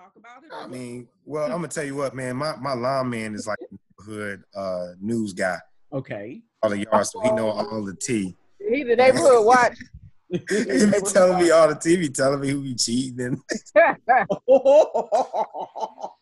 [0.00, 0.50] talk about it?
[0.52, 2.36] I mean, well, I'm gonna tell you what, man.
[2.36, 5.58] My my lawn man is like a neighborhood uh, news guy.
[5.92, 6.42] okay.
[6.62, 8.36] All the yards, so he know all the tea.
[8.58, 9.76] He the neighborhood watch.
[10.32, 11.90] He be telling me all the tea.
[11.90, 13.20] He be telling me who be cheating.
[13.20, 13.38] And
[14.48, 16.14] Oh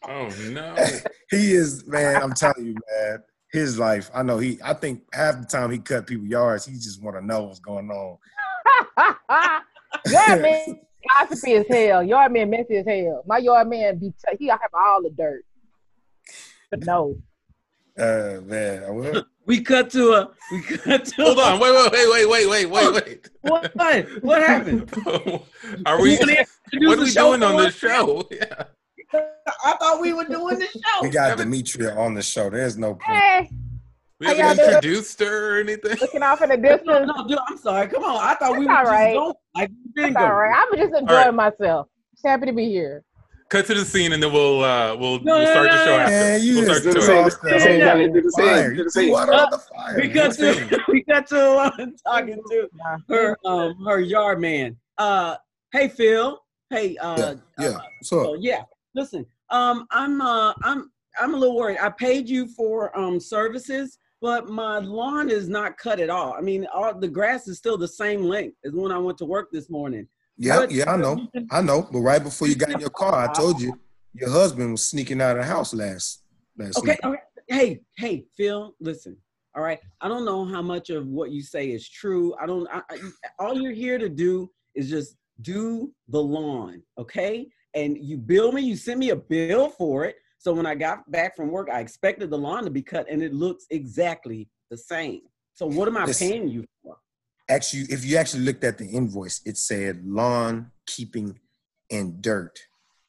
[0.48, 0.74] no.
[1.30, 2.22] he is, man.
[2.22, 3.22] I'm telling you, man.
[3.52, 4.10] His life.
[4.14, 4.58] I know he.
[4.64, 6.64] I think half the time he cut people yards.
[6.64, 8.16] He just want to know what's going on.
[10.10, 12.02] yeah, man gossipy as hell.
[12.02, 13.22] Yard man messy as hell.
[13.26, 15.44] My yard man be t- he have all the dirt.
[16.70, 17.16] But no.
[17.98, 18.84] Uh, man.
[18.84, 19.24] I will.
[19.46, 20.30] We cut to a.
[20.52, 21.22] We cut to.
[21.22, 21.58] Hold on.
[21.58, 23.74] Wait, wait, wait, wait, wait, wait, wait, What?
[24.22, 24.92] What happened?
[25.86, 26.12] Are we?
[26.12, 28.28] You wanna introduce What are we doing on for this show?
[28.30, 28.64] Yeah.
[29.64, 31.00] I thought we were doing the show.
[31.00, 32.50] We got Demetria on the show.
[32.50, 33.18] There's no point.
[33.18, 33.50] Hey,
[34.20, 34.68] We How y'all haven't doing?
[34.76, 35.96] introduced her or anything.
[36.00, 37.06] looking off in the distance.
[37.16, 37.86] no, dude, I'm sorry.
[37.88, 38.16] Come on.
[38.20, 39.14] I thought we were all right.
[39.14, 39.34] just going.
[39.54, 40.66] Like we've all right.
[40.72, 41.34] I'm just enjoying right.
[41.34, 41.88] myself.
[42.14, 43.04] Just happy to be here.
[43.48, 45.84] Cut to the scene and then we'll uh we'll, No, we'll no, start no, the
[45.84, 46.02] show no.
[46.02, 46.10] after.
[46.12, 47.06] Man, you we'll start the the show.
[47.06, 47.58] same after.
[47.60, 47.94] same Yeah.
[48.08, 49.10] Do the same, You do the same.
[49.10, 49.96] water on the fire.
[49.96, 52.68] We cut to we cut to uh, talking to
[53.08, 54.76] her um her yard man.
[54.98, 55.36] Uh,
[55.72, 56.38] hey Phil.
[56.70, 56.96] Hey.
[56.98, 57.16] Uh,
[57.58, 57.76] Yeah, yeah.
[57.76, 58.62] uh, So So yeah,
[58.94, 59.24] listen.
[59.50, 61.78] Um, I'm uh, I'm I'm a little worried.
[61.80, 66.34] I paid you for um services, but my lawn is not cut at all.
[66.34, 69.24] I mean, all the grass is still the same length as when I went to
[69.24, 70.08] work this morning.
[70.36, 71.82] yeah, But- yeah, I know, I know.
[71.90, 73.78] But right before you got in your car, I told you
[74.14, 76.22] your husband was sneaking out of the house last
[76.56, 76.96] last Okay.
[77.02, 77.10] night.
[77.10, 77.20] Right.
[77.48, 78.74] Hey, hey, Phil.
[78.80, 79.16] Listen.
[79.56, 79.80] All right.
[80.00, 82.34] I don't know how much of what you say is true.
[82.40, 82.68] I don't.
[82.72, 82.98] I, I,
[83.38, 86.82] all you're here to do is just do the lawn.
[86.98, 87.48] Okay.
[87.74, 88.62] And you bill me.
[88.62, 90.16] You send me a bill for it.
[90.38, 93.22] So when I got back from work, I expected the lawn to be cut, and
[93.22, 95.22] it looks exactly the same.
[95.54, 96.28] So what am I Listen.
[96.28, 96.96] paying you for?
[97.48, 101.38] Actually, if you actually looked at the invoice, it said lawn keeping
[101.90, 102.58] and dirt,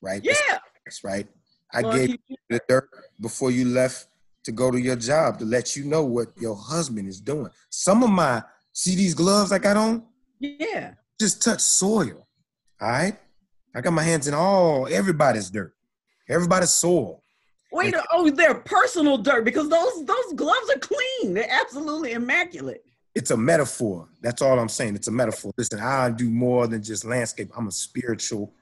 [0.01, 0.21] right?
[0.23, 0.57] Yeah.
[0.85, 1.27] That's right.
[1.73, 4.07] I lawn gave you the dirt before you left
[4.45, 7.49] to go to your job to let you know what your husband is doing.
[7.69, 8.41] Some of my
[8.73, 10.05] see these gloves I got on
[10.39, 10.93] Yeah.
[11.19, 12.27] just touch soil.
[12.81, 13.19] All right.
[13.75, 15.75] I got my hands in all everybody's dirt,
[16.29, 17.23] everybody's soil.
[17.71, 17.93] Wait.
[18.11, 21.33] Oh, they're personal dirt because those those gloves are clean.
[21.33, 22.83] They're absolutely immaculate.
[23.15, 24.07] It's a metaphor.
[24.21, 24.95] That's all I'm saying.
[24.95, 25.51] It's a metaphor.
[25.57, 27.51] Listen, I do more than just landscape.
[27.55, 28.53] I'm a spiritual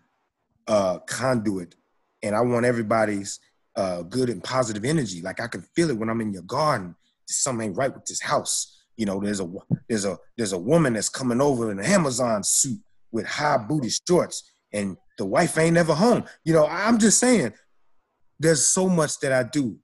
[0.67, 1.75] uh, conduit,
[2.23, 3.39] and I want everybody's
[3.75, 5.21] uh, good and positive energy.
[5.21, 6.95] Like I can feel it when I'm in your garden.
[7.27, 8.83] Something ain't right with this house.
[8.97, 9.49] You know, there's a
[9.87, 12.79] there's a there's a woman that's coming over in an Amazon suit
[13.11, 16.25] with high booty shorts, and the wife ain't never home.
[16.43, 17.53] You know, I'm just saying,
[18.39, 19.77] there's so much that I do,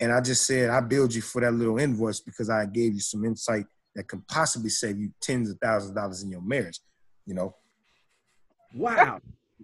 [0.00, 3.00] and I just said I billed you for that little invoice because I gave you
[3.00, 3.64] some insight
[3.94, 6.80] that can possibly save you tens of thousands of dollars in your marriage.
[7.24, 7.54] You know,
[8.74, 9.20] Wow.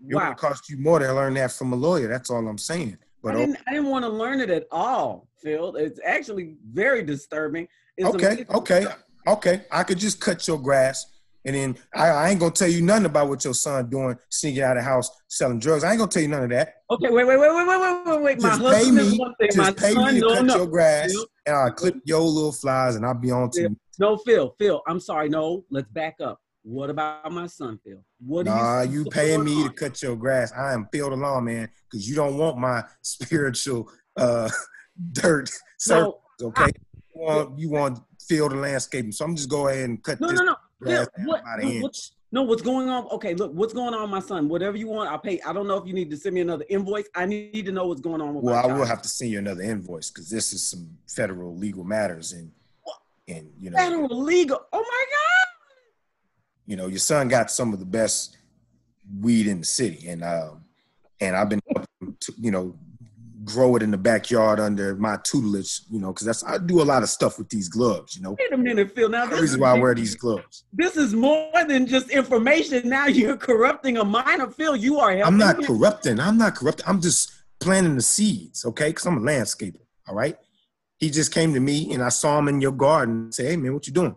[0.08, 0.28] it wow.
[0.28, 2.08] would cost you more to learn that from a lawyer.
[2.08, 2.96] That's all I'm saying.
[3.22, 5.76] But I didn't, I didn't want to learn it at all, Phil.
[5.76, 7.68] It's actually very disturbing.
[7.96, 8.46] It's okay, amazing.
[8.50, 8.86] okay,
[9.26, 9.64] okay.
[9.70, 11.06] I could just cut your grass,
[11.44, 14.62] and then I, I, ain't gonna tell you nothing about what your son doing, sneaking
[14.62, 15.82] out of house, selling drugs.
[15.82, 16.74] I ain't gonna tell you none of that.
[16.90, 18.40] Okay, wait, wait, wait, wait, wait, wait, wait.
[18.40, 20.56] Just my pay me, just my pay son, me to no, cut no.
[20.56, 21.26] your grass, Phil.
[21.46, 23.76] and I'll clip your little flies, and I'll be on to you.
[23.98, 25.28] No, Phil, Phil, I'm sorry.
[25.28, 26.38] No, let's back up.
[26.64, 28.04] What about my son, Phil?
[28.24, 29.68] What nah, you, you paying me on?
[29.68, 30.52] to cut your grass?
[30.52, 34.48] I am Phil the lawman because you don't want my spiritual uh,
[35.12, 35.50] dirt.
[35.78, 39.12] So no, okay, I, you want you want field the landscaping.
[39.12, 40.20] So I'm just go ahead and cut.
[40.20, 40.38] No, this.
[40.38, 40.56] no, no.
[40.84, 41.82] Down what, about an what, inch.
[41.82, 43.06] what's, no, what's going on?
[43.12, 44.48] Okay, look, what's going on, my son?
[44.48, 45.40] Whatever you want, I'll pay.
[45.42, 47.06] I don't know if you need to send me another invoice.
[47.14, 48.78] I need to know what's going on with Well, I child.
[48.78, 52.50] will have to send you another invoice because this is some federal legal matters and
[53.28, 54.60] and you know Federal legal.
[54.72, 55.48] Oh my God.
[56.66, 58.36] you know your son got some of the best
[59.20, 60.64] weed in the city and um
[61.20, 61.60] and I've been
[62.20, 62.74] to, you know
[63.44, 66.84] grow it in the backyard under my tutelage you know because that's I do a
[66.84, 69.08] lot of stuff with these gloves you know Wait a minute, Phil.
[69.08, 72.10] Now the this reason is why I wear these gloves This is more than just
[72.10, 72.88] information.
[72.88, 74.50] Now you're corrupting a minor.
[74.50, 75.26] Phil, you are helping.
[75.26, 75.64] I'm not him.
[75.64, 80.14] corrupting I'm not corrupting I'm just planting the seeds okay because I'm a landscaper all
[80.14, 80.36] right
[80.98, 83.56] he just came to me and I saw him in your garden and say hey
[83.56, 84.16] man what you doing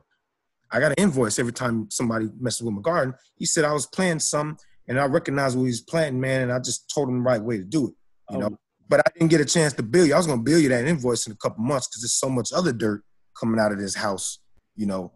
[0.71, 3.13] I got an invoice every time somebody messes with my garden.
[3.35, 4.57] He said I was planting some
[4.87, 7.41] and I recognized what he was planting, man, and I just told him the right
[7.41, 7.93] way to do it.
[8.31, 10.13] You oh, know, Oh, but I didn't get a chance to bill you.
[10.13, 12.51] I was gonna bill you that invoice in a couple months because there's so much
[12.53, 13.03] other dirt
[13.39, 14.39] coming out of this house,
[14.75, 15.11] you know.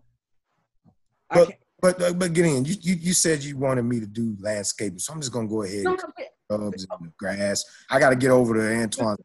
[1.29, 2.65] But But uh, but get in.
[2.65, 5.63] You, you you said you wanted me to do landscaping, so I'm just gonna go
[5.63, 6.01] ahead no, and
[6.49, 7.63] no, and grass.
[7.89, 9.17] I got to get over to Antoine.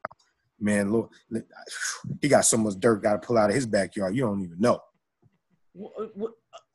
[0.61, 1.13] Man, look,
[2.21, 4.15] he got so much dirt got to pull out of his backyard.
[4.15, 4.81] You don't even know.
[5.77, 6.27] wh-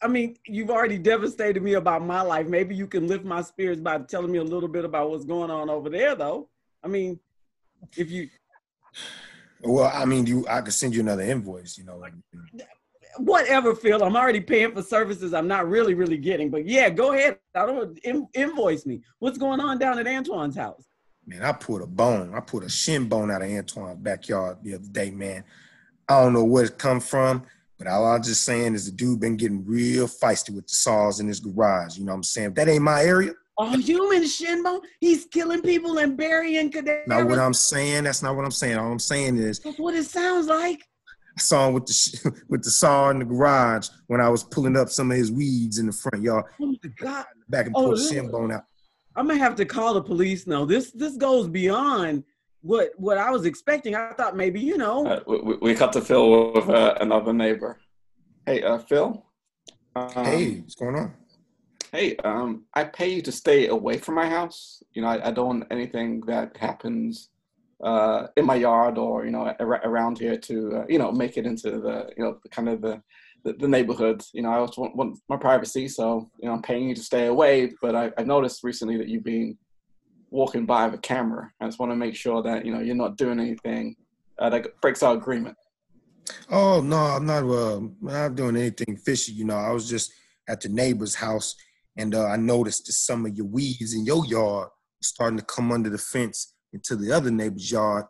[0.02, 2.48] I mean, you've already devastated me about my life.
[2.48, 5.52] Maybe you can lift my spirits by telling me a little bit about what's going
[5.52, 6.50] on over there, though.
[6.84, 7.20] I mean,
[7.98, 8.30] if you
[9.62, 11.98] Well, I mean, you I could send you another invoice, you know.
[11.98, 12.14] Like,
[13.18, 16.50] whatever, Phil, I'm already paying for services I'm not really really getting.
[16.50, 17.40] But yeah, go ahead.
[17.56, 19.02] I don't in, invoice me.
[19.20, 20.86] What's going on down at Antoine's house?
[21.30, 22.34] man, I pulled a bone.
[22.34, 25.44] I pulled a shin bone out of Antoine's backyard the other day, man.
[26.08, 27.44] I don't know where it come from,
[27.78, 31.20] but all I'm just saying is the dude been getting real feisty with the saws
[31.20, 31.98] in his garage.
[31.98, 32.50] You know what I'm saying?
[32.50, 33.34] If that ain't my area.
[33.62, 34.80] Oh, human shinbone.
[35.02, 37.08] He's killing people and burying cadavers.
[37.08, 38.06] Not what I'm saying.
[38.06, 38.78] That's not what I'm saying.
[38.78, 40.80] All I'm saying is That's what it sounds like.
[41.38, 44.78] I saw him with the with the saw in the garage when I was pulling
[44.78, 46.46] up some of his weeds in the front yard.
[46.62, 47.26] Oh my God.
[47.50, 48.08] Back and Oh, pull the really?
[48.16, 48.64] shin bone out.
[49.18, 50.64] I'm gonna have to call the police now.
[50.64, 52.24] This this goes beyond
[52.62, 53.94] what what I was expecting.
[53.94, 55.06] I thought maybe you know.
[55.06, 57.78] Uh, we, we- we cut to Phil with uh, another neighbor.
[58.46, 59.26] Hey, uh, Phil.
[59.98, 61.14] Um, hey, what's going on?
[61.92, 64.84] Hey, um, I pay you to stay away from my house.
[64.94, 67.30] You know, I, I don't want anything that happens
[67.84, 71.38] uh, in my yard or you know ar- around here to uh, you know make
[71.38, 73.02] it into the you know the kind of the
[73.44, 74.24] the, the neighborhood.
[74.34, 77.02] You know, I also want, want my privacy, so you know I'm paying you to
[77.02, 77.74] stay away.
[77.82, 79.58] But I, I noticed recently that you've been
[80.30, 81.52] walking by with a camera.
[81.60, 83.96] I just want to make sure that you know you're not doing anything
[84.38, 85.58] uh, that breaks our agreement.
[86.52, 87.44] Oh no, I'm not.
[87.44, 89.32] Uh, I'm not doing anything fishy.
[89.32, 90.12] You know, I was just
[90.48, 91.56] at the neighbor's house,
[92.00, 94.70] and uh, I noticed that some of your weeds in your yard
[95.02, 98.06] starting to come under the fence into the other neighbor's yard,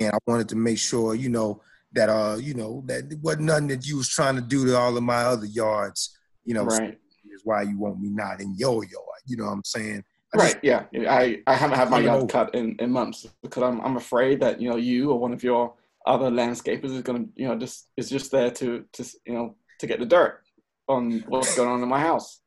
[0.00, 1.60] and I wanted to make sure, you know,
[1.92, 4.76] that uh, you know, that it wasn't nothing that you was trying to do to
[4.76, 6.18] all of my other yards.
[6.44, 6.98] You know, right.
[7.32, 9.20] is why you want me not in your yard.
[9.26, 10.02] You know what I'm saying?
[10.34, 10.52] I Right.
[10.62, 10.84] just- Yeah.
[11.08, 12.26] I, I haven't had my yard over.
[12.26, 15.42] cut in, in months because I'm I'm afraid that you know you or one of
[15.44, 15.74] your
[16.06, 19.86] other landscapers is gonna you know just is just there to to you know to
[19.86, 20.42] get the dirt
[20.88, 22.40] on what's going on in my house.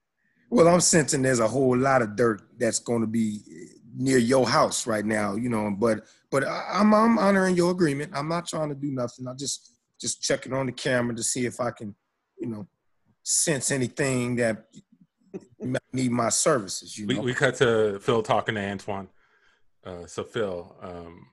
[0.50, 3.42] Well, I'm sensing there's a whole lot of dirt that's going to be
[3.96, 5.76] near your house right now, you know.
[5.78, 8.12] But but I'm I'm honoring your agreement.
[8.16, 9.28] I'm not trying to do nothing.
[9.28, 11.96] I just just checking on the camera to see if I can,
[12.40, 12.68] you know,
[13.24, 14.66] sense anything that
[15.60, 16.98] might need my services.
[16.98, 19.10] You We, we cut to Phil talking to Antoine.
[19.86, 21.28] Uh, so Phil, um,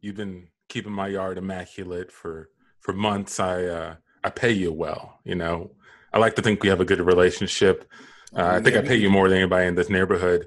[0.00, 3.38] you've been keeping my yard immaculate for for months.
[3.38, 5.20] I uh, I pay you well.
[5.24, 5.72] You know,
[6.12, 7.88] I like to think we have a good relationship.
[8.34, 10.46] Uh, I think I pay you more than anybody in this neighborhood.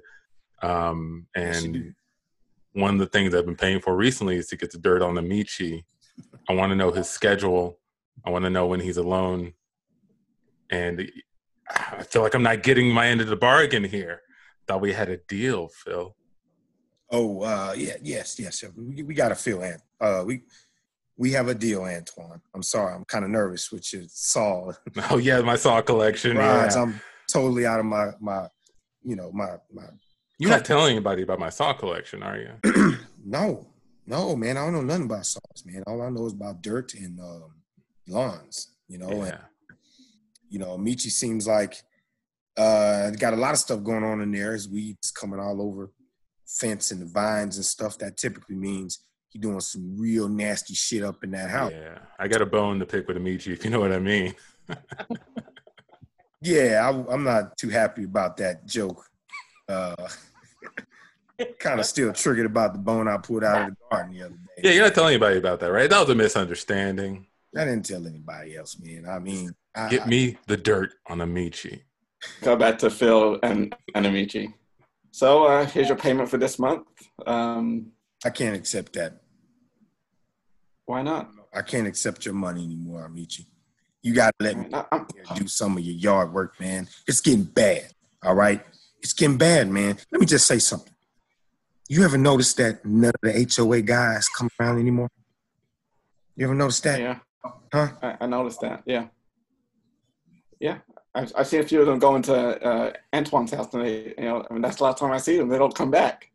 [0.62, 1.94] Um, and
[2.74, 5.16] one of the things I've been paying for recently is to get the dirt on
[5.16, 5.84] the Michi.
[6.50, 7.80] I want to know his schedule.
[8.26, 9.54] I want to know when he's alone.
[10.70, 11.10] And
[11.70, 14.22] I feel like I'm not getting my end of the bargain here.
[14.68, 16.16] Thought we had a deal, Phil.
[17.12, 18.64] Oh, uh, yeah, yes, yes.
[18.76, 19.82] We, we got a feel, Ant.
[20.00, 20.44] Uh, we
[21.18, 22.42] we have a deal, Antoine.
[22.54, 24.74] I'm sorry, I'm kind of nervous with your Saul.
[25.12, 26.38] Oh yeah, my saw collection.
[26.38, 26.70] Yeah.
[26.76, 28.48] I'm totally out of my my,
[29.04, 29.84] you know, my my
[30.38, 32.98] You're not telling anybody about my saw collection, are you?
[33.26, 33.68] no,
[34.06, 34.58] no, man.
[34.58, 35.84] I don't know nothing about sauce, man.
[35.88, 37.52] All I know is about dirt and um,
[38.08, 38.72] lawns.
[38.88, 39.42] You know, and Yeah.
[40.50, 41.82] you know, Amici seems like
[42.58, 44.54] uh got a lot of stuff going on in there.
[44.54, 45.92] His weeds coming all over
[46.48, 47.98] fence and the vines and stuff.
[48.00, 51.72] That typically means he doing some real nasty shit up in that house.
[51.72, 52.00] Yeah.
[52.18, 54.34] I got a bone to pick with Amici, if you know what I mean.
[56.42, 59.04] Yeah, I, I'm not too happy about that joke.
[59.68, 59.96] Uh,
[61.60, 64.36] kind of still triggered about the bone I pulled out of the garden the other
[64.36, 64.62] day.
[64.64, 65.90] Yeah, you're not telling anybody about that, right?
[65.90, 67.28] That was a misunderstanding.
[67.58, 69.06] I didn't tell anybody else, man.
[69.10, 71.84] I mean, I, Get me the dirt on Amici.
[72.42, 74.54] Go back to Phil and and Amici.
[75.12, 76.86] So uh, here's your payment for this month.
[77.26, 77.92] Um,
[78.26, 79.22] I can't accept that.
[80.86, 81.32] why not?
[81.54, 83.48] I can't accept your money anymore, Amici.
[84.02, 84.70] You got to let me
[85.36, 86.88] do some of your yard work, man.
[87.08, 87.92] It's getting bad.
[88.24, 88.62] All right,
[89.02, 89.98] it's getting bad, man.
[90.12, 90.94] Let me just say something.
[91.90, 95.10] You ever noticed that none of the HOA guys come around anymore?
[96.36, 97.00] You ever noticed that?
[97.00, 97.20] yeah,
[97.74, 97.90] Huh?
[98.02, 98.84] I, I noticed that.
[98.86, 99.08] Yeah,
[100.60, 100.78] yeah.
[101.16, 104.26] I've, I've seen a few of them going to uh, Antoine's house, and they, you
[104.26, 105.50] know, I mean, that's the last time I see them.
[105.50, 106.30] They don't come back.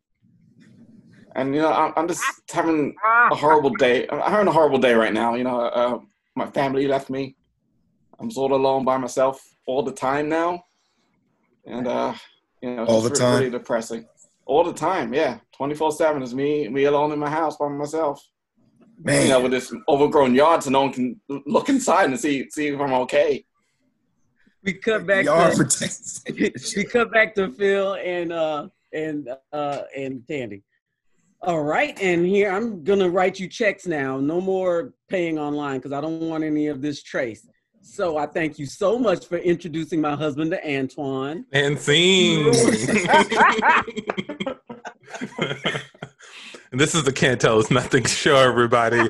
[1.37, 2.95] And you know, I'm, I'm just having
[3.31, 4.07] a horrible day.
[4.09, 5.35] I'm having a horrible day right now.
[5.35, 5.99] You know, uh,
[6.37, 7.37] my family left me.
[8.19, 10.65] I'm sort of alone by myself all the time now,
[11.67, 12.15] and uh,
[12.63, 13.39] you know, it's All the re- time?
[13.39, 14.07] really depressing.
[14.47, 17.69] All the time, yeah, twenty four seven is me, me alone in my house by
[17.69, 18.23] myself.
[19.03, 22.49] Man, You know, with this overgrown yard, so no one can look inside and see
[22.51, 23.45] see if I'm okay.
[24.63, 26.53] We cut back yard to protection.
[26.77, 30.63] we cut back to Phil and uh and uh and Tandy.
[31.43, 34.19] All right, and here I'm gonna write you checks now.
[34.19, 37.47] No more paying online because I don't want any of this trace.
[37.87, 41.45] So I thank you so much for introducing my husband to Antoine.
[41.53, 42.53] And scene.
[46.73, 49.09] And this is the Can't Tell Us Nothing show, everybody.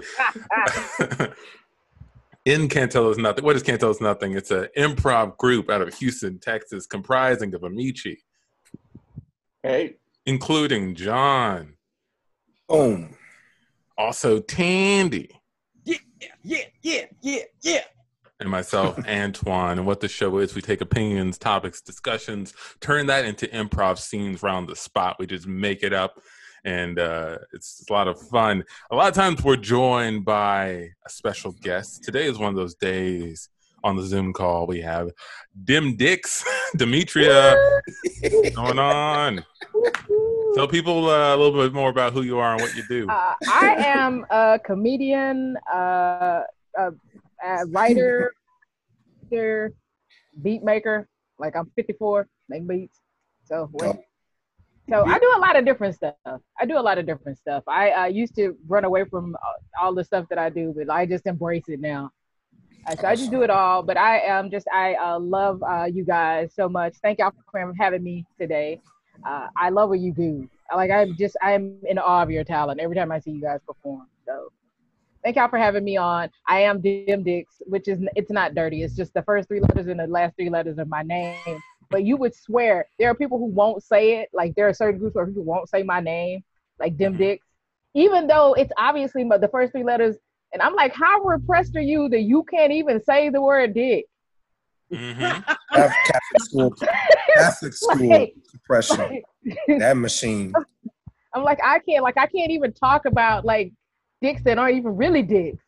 [2.45, 3.43] In Can't Tell Us Nothing.
[3.43, 4.37] What is Can't Nothing?
[4.37, 8.23] It's an improv group out of Houston, Texas, comprising of Amici,
[9.63, 11.73] Hey, including John,
[12.69, 13.17] Boom.
[13.97, 15.31] also Tandy,
[15.87, 15.97] Yeah,
[16.43, 17.81] yeah, yeah, yeah, yeah.
[18.41, 19.79] And myself, Antoine.
[19.79, 24.43] And what the show is, we take opinions, topics, discussions, turn that into improv scenes
[24.43, 25.17] around the spot.
[25.19, 26.21] We just make it up,
[26.65, 28.65] and uh, it's a lot of fun.
[28.91, 32.05] A lot of times we're joined by a special guest.
[32.05, 33.49] Today is one of those days
[33.85, 34.67] on the Zoom call.
[34.67, 35.11] We have
[35.65, 36.45] Dim Dix,
[36.77, 37.55] Demetria.
[38.23, 39.45] What's going on?
[40.55, 43.09] Tell people uh, a little bit more about who you are and what you do.
[43.09, 46.43] Uh, I am a comedian, uh,
[46.79, 46.93] a,
[47.45, 48.33] a writer,
[49.25, 49.73] actor,
[50.43, 51.09] beat maker.
[51.39, 53.01] Like I'm 54, make beats.
[53.45, 53.99] So, when,
[54.89, 56.15] so I do a lot of different stuff.
[56.27, 57.65] I do a lot of different stuff.
[57.67, 59.37] I uh, used to run away from
[59.81, 62.11] all the stuff that I do, but I just embrace it now.
[62.87, 63.83] Uh, so I just do it all.
[63.83, 66.95] But I am just I uh, love uh, you guys so much.
[67.03, 68.81] Thank y'all for having me today.
[69.27, 70.49] Uh, I love what you do.
[70.75, 73.61] Like I'm just I'm in awe of your talent every time I see you guys
[73.67, 74.07] perform.
[74.27, 74.51] So
[75.25, 76.29] thank y'all for having me on.
[76.47, 78.83] I am Dim Dix, which is it's not dirty.
[78.83, 81.37] It's just the first three letters and the last three letters of my name.
[81.91, 84.29] But you would swear there are people who won't say it.
[84.33, 86.43] Like there are certain groups where people won't say my name,
[86.79, 87.47] like Dim Dix,
[87.95, 90.17] even though it's obviously the first three letters.
[90.53, 94.05] And I'm like, how repressed are you that you can't even say the word dick?
[94.93, 95.45] Mhm.
[95.73, 96.71] Catholic school,
[97.35, 99.23] Catholic school Like- suppression.
[99.79, 100.53] That machine.
[101.35, 103.73] I'm like, I can't, like, I can't even talk about like
[104.25, 105.63] dicks that aren't even really dicks.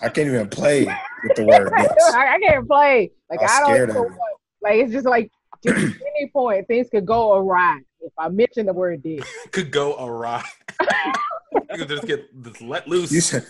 [0.00, 0.84] I can't even play
[1.24, 1.72] with the word.
[1.74, 2.04] I, dicks.
[2.14, 3.10] I can't play.
[3.28, 4.08] Like, I'm I don't scared even of it.
[4.10, 4.20] want-
[4.62, 5.30] like, it's just like,
[5.64, 9.24] just at any point, things could go awry if I mention the word dick.
[9.50, 10.42] Could go awry.
[10.80, 13.10] you could just get just let loose.
[13.10, 13.44] You to,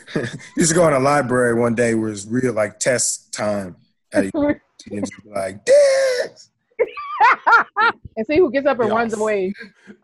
[0.56, 3.76] used to go in a library one day where it's real like test time.
[4.12, 4.38] At a,
[4.90, 6.50] and just be like, dicks.
[8.16, 8.96] and see who gets up and Yes.
[8.96, 9.52] runs away.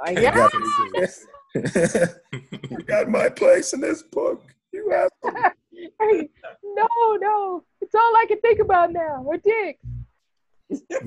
[0.00, 0.52] Like, Okay, yeah, got
[0.94, 1.26] this.
[1.54, 4.42] you got my place in this book.
[4.72, 5.52] You have to.
[6.64, 6.86] no,
[7.20, 9.22] no, it's all I can think about now.
[9.26, 9.80] Or dicks.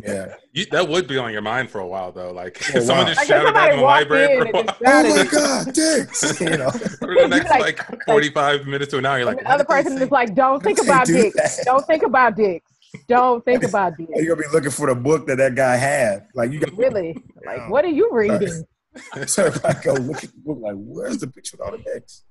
[0.06, 0.36] Yeah.
[0.52, 2.32] You, that would be on your mind for a while, though.
[2.32, 3.14] Like Oh, if someone wow.
[3.14, 4.76] just shouted that somebody in the library in for a while.
[4.86, 6.42] Oh my God, dicks.
[6.42, 6.70] You know.
[6.70, 9.78] For the next Like- like 45 minutes to an hour, you're like, the other what
[9.78, 11.56] did they person is like, don't think about do dicks.
[11.58, 11.66] that.
[11.66, 12.66] Don't think about dicks.
[13.08, 14.10] Don't think about dicks.
[14.16, 16.28] You're gonna be looking for the book that that guy had.
[16.36, 17.16] Like you got Really?
[17.46, 18.66] Like, what are you reading?
[19.28, 20.60] so everybody go look at the book.
[20.62, 22.24] Like, where's the picture with all the dicks?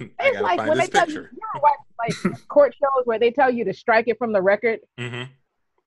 [0.00, 1.20] I It's like find when they this tell you, you
[1.54, 1.74] ever watch
[2.24, 4.80] like court shows where they tell you to strike it from the record.
[4.98, 5.22] hmm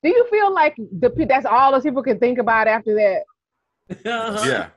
[0.03, 3.23] Do you feel like the that's all those people can think about after that?
[4.09, 4.45] Uh-huh.
[4.49, 4.69] Yeah,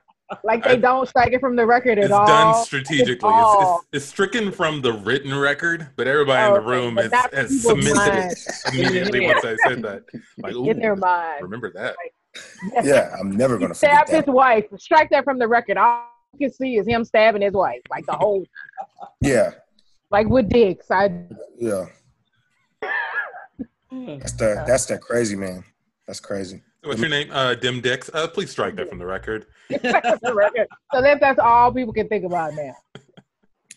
[0.44, 2.26] Like they I- don't strike it from the record at it's all.
[2.26, 3.30] done strategically.
[3.32, 7.10] It's, it's, it's stricken from the written record, but everybody in Oh, the room has,
[7.10, 8.46] not has people's cemented minds.
[8.66, 10.02] it immediately once I said that.
[10.42, 11.42] Like, ooh, in their mind.
[11.42, 11.96] remember that.
[12.82, 14.32] Yeah, I'm never gonna forget stabbed his that.
[14.32, 14.64] wife.
[14.78, 15.76] Strike that from the record.
[15.76, 18.44] All you can see is him stabbing his wife, like the whole,
[19.20, 19.52] Yeah,
[20.10, 20.90] like with dicks.
[20.90, 21.24] I
[21.56, 21.86] yeah.
[23.90, 25.64] That's the that's that crazy man.
[26.06, 26.62] That's crazy.
[26.84, 27.30] What's your name?
[27.32, 28.10] Uh, Dim Dix.
[28.12, 29.46] Uh, please strike that from the record.
[29.68, 30.68] the record.
[30.92, 32.72] So that that's all people can think about now.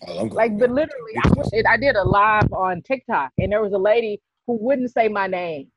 [0.07, 0.31] Oh, I'm going.
[0.31, 3.73] Like, but literally, I, wish it, I did a live on TikTok, and there was
[3.73, 5.67] a lady who wouldn't say my name.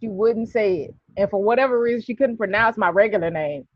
[0.00, 3.66] She wouldn't say it, and for whatever reason, she couldn't pronounce my regular name.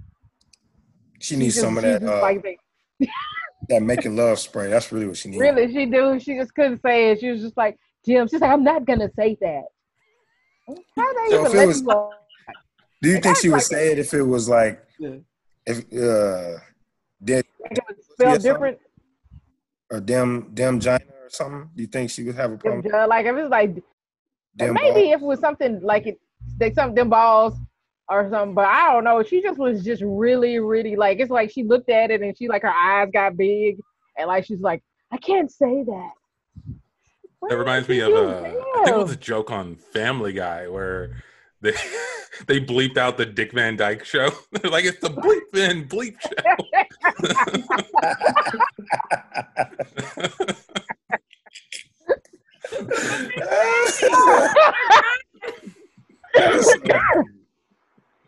[1.20, 2.58] she needs She some of that she just uh, like they-
[3.68, 4.68] that making love spray.
[4.70, 5.40] That's really what she needs.
[5.40, 6.18] really, she do.
[6.20, 7.20] She just couldn't say it.
[7.20, 8.28] She was just like, Jim.
[8.28, 9.64] She's like, I'm not gonna say that.
[10.96, 12.10] How they So even let was- you go?
[13.02, 15.16] Do you think she would Like- say it if it was like Yeah.
[15.66, 16.58] if uh
[17.22, 18.78] did Like it was spelled different.
[19.90, 21.70] or dem dem Gina or something?
[21.74, 22.86] Do you think she would have a problem?
[22.86, 23.74] If, like if it's like
[24.56, 26.18] Dem maybe if it was something like it,
[26.60, 27.54] like some them balls
[28.08, 29.22] or something, but I don't know.
[29.22, 32.48] She just was just really, really like it's like she looked at it and she
[32.48, 33.78] like her eyes got big
[34.16, 36.10] and like she's like, I can't say that.
[37.38, 40.32] What That reminds me of you uh, I think it was a joke on Family
[40.32, 41.22] Guy where
[41.60, 41.72] they
[42.46, 44.30] they bleeped out the Dick Van Dyke show.
[44.52, 46.30] They're like, it's the bleep Van bleep show.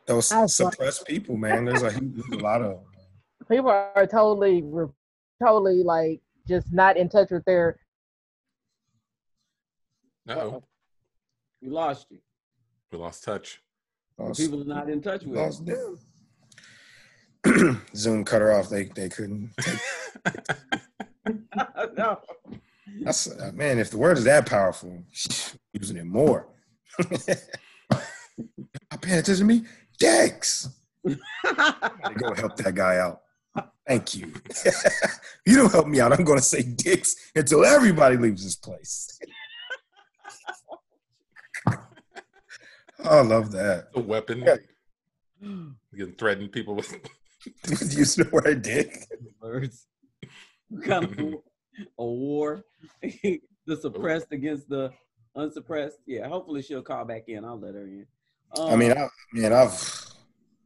[0.06, 0.70] Those That's funny.
[0.70, 1.64] suppressed people, man.
[1.66, 2.80] There's a, there's a lot of
[3.50, 4.62] People are totally,
[5.42, 7.78] totally like just not in touch with their.
[10.26, 10.62] No,
[11.62, 12.18] We lost you.
[12.92, 13.60] we lost touch.
[14.18, 15.98] lost, People are not in touch with lost them.
[17.94, 18.68] Zoom cut her off.
[18.68, 19.50] They they couldn't.
[21.96, 22.20] No.
[23.02, 23.78] that's uh, man.
[23.78, 25.02] If the word is that powerful,
[25.74, 26.48] using it more.
[27.90, 29.64] I'm paying attention to me,
[29.98, 30.68] Dex.
[31.04, 33.22] Go help that guy out.
[33.86, 34.32] Thank you.
[35.46, 36.12] you don't help me out.
[36.12, 39.18] I'm going to say dicks until everybody leaves this place.
[43.04, 43.88] I love that.
[43.94, 44.42] A weapon.
[44.46, 44.56] Yeah.
[45.40, 46.94] You can threaten people with.
[47.68, 49.06] Using the word dick.
[49.40, 49.86] Words.
[50.84, 51.18] kind of
[51.98, 52.64] a war.
[53.02, 54.90] the suppressed against the
[55.34, 55.98] unsuppressed.
[56.06, 57.44] Yeah, hopefully she'll call back in.
[57.44, 58.06] I'll let her in.
[58.56, 60.06] Um, I mean, I, man, I've,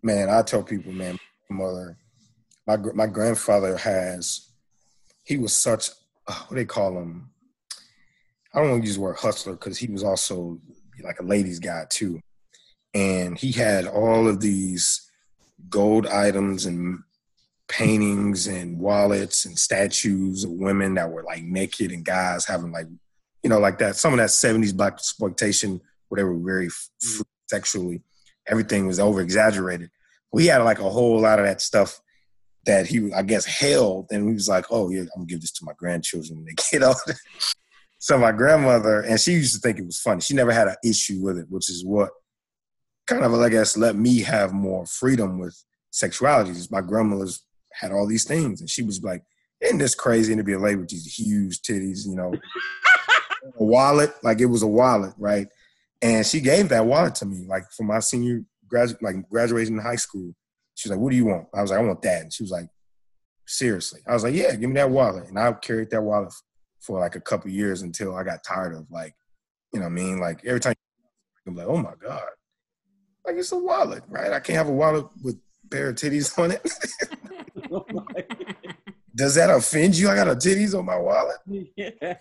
[0.03, 1.19] man, I tell people, man,
[1.51, 1.97] my mother,
[2.67, 4.49] my my grandfather has,
[5.25, 5.91] he was such,
[6.29, 7.31] uh, what they call him?
[8.55, 10.61] I don't want to use the word hustler because he was also
[11.03, 12.21] like a ladies' guy too,
[12.95, 15.11] and he had all of these
[15.69, 17.01] gold items and
[17.69, 22.87] paintings and wallets and statues of women that were like naked and guys having like,
[23.43, 26.89] you know, like that some of that '70s black exploitation where they were very f-
[27.05, 27.17] mm-hmm.
[27.17, 28.03] free sexually.
[28.49, 29.91] Everything was over exaggerated.
[30.33, 32.01] We had like a whole lot of that stuff
[32.65, 35.53] that he, I guess, held, and he was like, "Oh yeah, I'm gonna give this
[35.53, 37.19] to my grandchildren when they get older."
[37.99, 40.21] so my grandmother, and she used to think it was funny.
[40.21, 42.11] She never had an issue with it, which is what
[43.07, 45.57] kind of, I guess, let me have more freedom with
[45.91, 46.53] sexuality.
[46.71, 49.23] My grandmother's had all these things, and she was like,
[49.61, 52.33] "Isn't this crazy?" And to be a lady with these huge titties, you know,
[53.59, 55.49] a wallet, like it was a wallet, right?
[56.01, 59.81] And she gave that wallet to me, like for my senior gradu- like graduation in
[59.81, 60.35] high school.
[60.75, 62.43] She was like, "What do you want?" I was like, "I want that." And she
[62.43, 62.69] was like,
[63.47, 66.33] "Seriously?" I was like, "Yeah, give me that wallet." And I carried that wallet
[66.81, 69.15] for like a couple years until I got tired of like,
[69.73, 70.75] you know, what I mean, like every time
[71.47, 72.23] I'm like, "Oh my god!"
[73.27, 74.33] Like it's a wallet, right?
[74.33, 75.39] I can't have a wallet with
[75.71, 76.63] pair of titties on it.
[77.71, 77.87] Oh
[79.15, 80.09] my- Does that offend you?
[80.11, 81.37] I got a titties on my wallet.
[81.77, 82.17] yeah.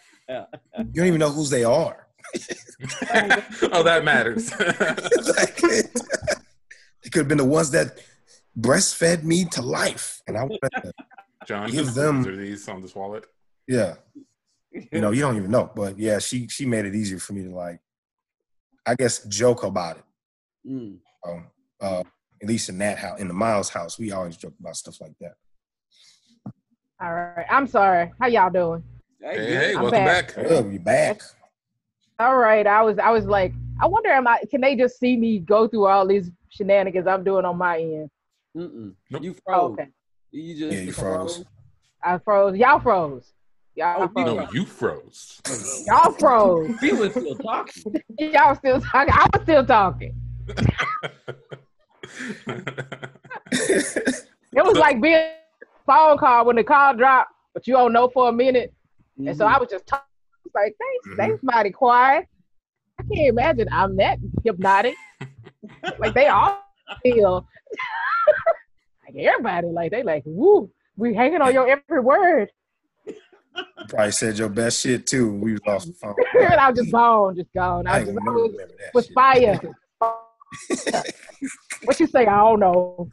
[0.78, 2.08] You don't even know whose they are.
[3.74, 4.52] oh, that matters.
[4.60, 5.58] like,
[7.04, 8.00] they could have been the ones that
[8.60, 10.94] breastfed me to life, and I want to,
[11.48, 13.26] John, Give whose them- are these on this wallet?
[13.68, 13.96] yeah.
[14.74, 17.44] You know, you don't even know, but yeah, she she made it easier for me
[17.44, 17.82] to like,
[18.86, 20.04] I guess, joke about it.
[20.66, 20.98] Mm.
[21.28, 21.48] Um,
[21.82, 22.04] uh,
[22.42, 25.12] at least in that house, in the Miles house, we always joke about stuff like
[25.20, 25.34] that.
[27.02, 27.46] All right.
[27.50, 28.12] I'm sorry.
[28.20, 28.84] How y'all doing?
[29.22, 30.36] Hey, Hey, I'm welcome back.
[30.36, 30.46] back.
[30.50, 31.22] Oh, you back?
[32.20, 32.68] All right.
[32.68, 35.68] I was I was like, I wonder am I can they just see me go
[35.68, 38.10] through all these shenanigans I'm doing on my end?
[38.56, 38.94] Mm-mm.
[39.10, 39.24] Nope.
[39.24, 39.72] You Oh, froze.
[39.74, 39.88] okay.
[40.32, 41.44] You just Yeah, you froze.
[42.04, 42.56] I froze.
[42.56, 43.34] Y'all froze.
[43.76, 44.26] Y'all Oh, froze.
[44.26, 45.42] No, you froze.
[45.88, 46.70] Y'all froze.
[46.84, 47.96] We were still talking.
[48.20, 49.14] Y'all still talking.
[49.14, 50.14] I was still talking.
[54.54, 55.36] It was like being a
[55.86, 58.74] phone call when the call dropped, but you don't know for a minute.
[59.18, 60.06] And so I was just talking.
[60.54, 61.18] Like, thanks, Mhm.
[61.18, 62.26] thanks, mighty quiet.
[63.00, 64.96] I can't imagine I'm that hypnotic.
[66.00, 66.62] like they all
[67.04, 67.48] feel
[69.06, 72.52] like everybody, like they like, woo, we hanging on your every word.
[73.06, 73.16] You
[73.88, 75.32] probably said your best shit too.
[75.34, 76.16] We was off the phone.
[76.42, 77.88] and I was just gone, just gone.
[77.88, 78.52] I I just was,
[78.94, 79.60] was fire.
[81.84, 82.26] what you say?
[82.26, 83.10] I don't know.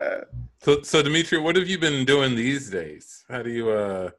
[0.00, 3.24] So, so Demetria, what have you been doing these days?
[3.28, 4.10] How do you uh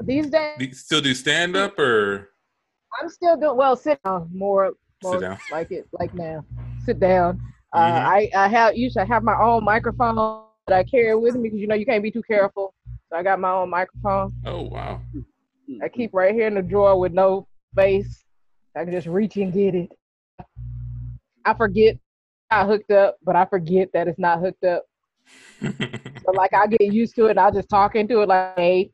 [0.00, 2.30] These days, do still do stand up or
[3.00, 3.76] I'm still doing well.
[3.76, 4.72] Sit down more,
[5.02, 5.38] more sit down?
[5.50, 6.44] like it, like now.
[6.84, 7.40] Sit down.
[7.72, 8.04] Uh, Mhm.
[8.04, 11.60] I I have usually I have my own microphone that I carry with me because
[11.60, 12.74] you know you can't be too careful.
[13.10, 14.34] So I got my own microphone.
[14.44, 15.02] Oh wow.
[15.82, 18.24] I keep right here in the drawer with no face.
[18.76, 19.90] I can just reach and get it.
[21.44, 21.96] I forget
[22.50, 24.84] I hooked up, but I forget that it's not hooked up.
[26.22, 28.90] So like I get used to it and I just talk into it like hey.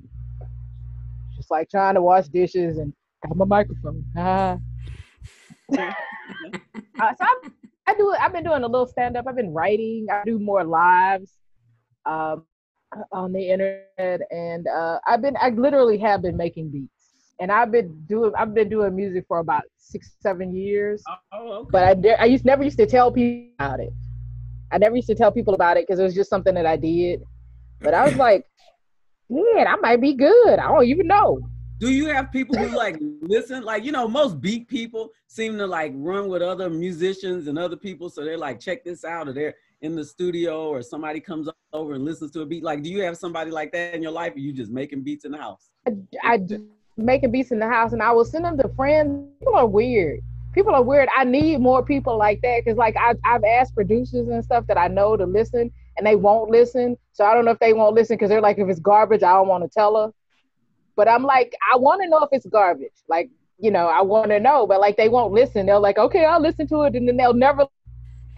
[1.34, 2.92] Just like trying to wash dishes and
[3.26, 4.04] got my microphone.
[4.16, 4.58] Ah.
[6.98, 7.50] Uh, so I,
[7.88, 8.14] I do.
[8.18, 9.26] I've been doing a little stand up.
[9.28, 10.06] I've been writing.
[10.10, 11.32] I do more lives
[12.06, 12.44] um,
[13.12, 15.36] on the internet, and uh, I've been.
[15.38, 16.95] I literally have been making beats,
[17.38, 18.32] and I've been doing.
[18.36, 21.02] I've been doing music for about six, seven years.
[21.08, 21.68] Oh, oh okay.
[21.70, 23.92] But I, dare- I used never used to tell people about it.
[24.72, 26.76] I never used to tell people about it because it was just something that I
[26.76, 27.22] did.
[27.80, 28.44] But I was like,
[29.28, 30.58] man, I might be good.
[30.58, 31.38] I don't even know.
[31.78, 33.62] Do you have people who like listen?
[33.62, 37.76] Like, you know, most beat people seem to like run with other musicians and other
[37.76, 38.08] people.
[38.08, 41.92] So they're like, check this out, or they're in the studio, or somebody comes over
[41.92, 42.64] and listens to a beat.
[42.64, 45.26] Like, do you have somebody like that in your life, or you just making beats
[45.26, 45.68] in the house?
[45.86, 45.92] I,
[46.24, 46.64] I d-
[46.96, 49.28] making beats in the house, and I will send them to friends.
[49.40, 50.20] People are weird
[50.56, 51.08] people are weird.
[51.16, 54.78] I need more people like that because, like, I, I've asked producers and stuff that
[54.78, 56.96] I know to listen, and they won't listen.
[57.12, 59.34] So I don't know if they won't listen because they're like, if it's garbage, I
[59.34, 60.12] don't want to tell her.
[60.96, 62.88] But I'm like, I want to know if it's garbage.
[63.06, 63.28] Like,
[63.58, 65.66] you know, I want to know, but like, they won't listen.
[65.66, 67.66] They're like, okay, I'll listen to it, and then they'll never.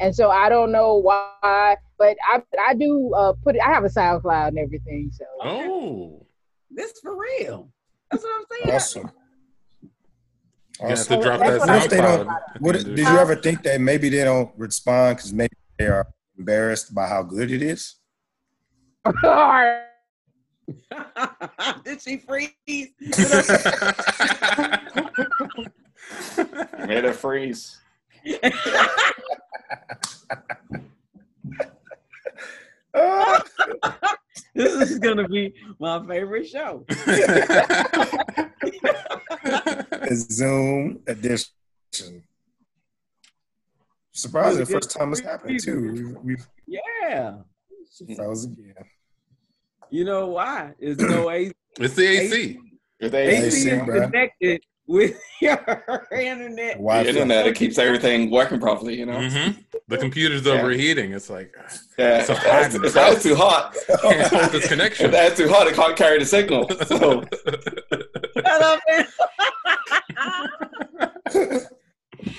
[0.00, 3.62] And so I don't know why, but I I do uh, put it.
[3.62, 5.10] I have a SoundCloud and everything.
[5.12, 6.26] So Oh,
[6.70, 7.70] This for real.
[8.10, 8.74] That's what I'm saying.
[8.76, 9.10] Awesome.
[9.82, 9.90] you
[10.80, 11.16] have Awesome.
[11.20, 12.60] to drop that what I If they don't- SoundCloud.
[12.60, 16.06] What, did you ever think that maybe they don't respond because maybe they are
[16.38, 17.96] embarrassed by how good it is?
[21.84, 22.50] Did she freeze?
[26.86, 27.78] Made her freeze.
[32.94, 33.42] Ah,
[34.54, 36.84] this is gonna be my favorite show.
[36.88, 38.50] the
[40.30, 41.52] Zoom edition.
[44.12, 46.18] Surprising, the first time it's happened too.
[46.22, 47.38] We, we, Yeah.
[48.16, 48.74] that was again.
[49.90, 50.74] You know why?
[50.78, 51.52] It's no AC.
[51.78, 52.58] it's the AC.
[53.00, 54.10] If they AC, AC is bruh.
[54.10, 55.58] connected with your
[56.12, 56.78] internet.
[56.82, 59.20] the internet, it keeps everything working properly, you know?
[59.28, 59.50] hmm
[59.86, 60.52] The computer's Yeah.
[60.54, 61.12] overheating.
[61.12, 61.54] It's like
[61.98, 62.24] Yeah.
[62.24, 65.10] So if, hot that's, if that's too hot, can't hold this if connection.
[65.10, 66.68] that's too hot, it can't carry the signal.
[66.86, 67.22] So
[68.36, 69.06] Shut up, man.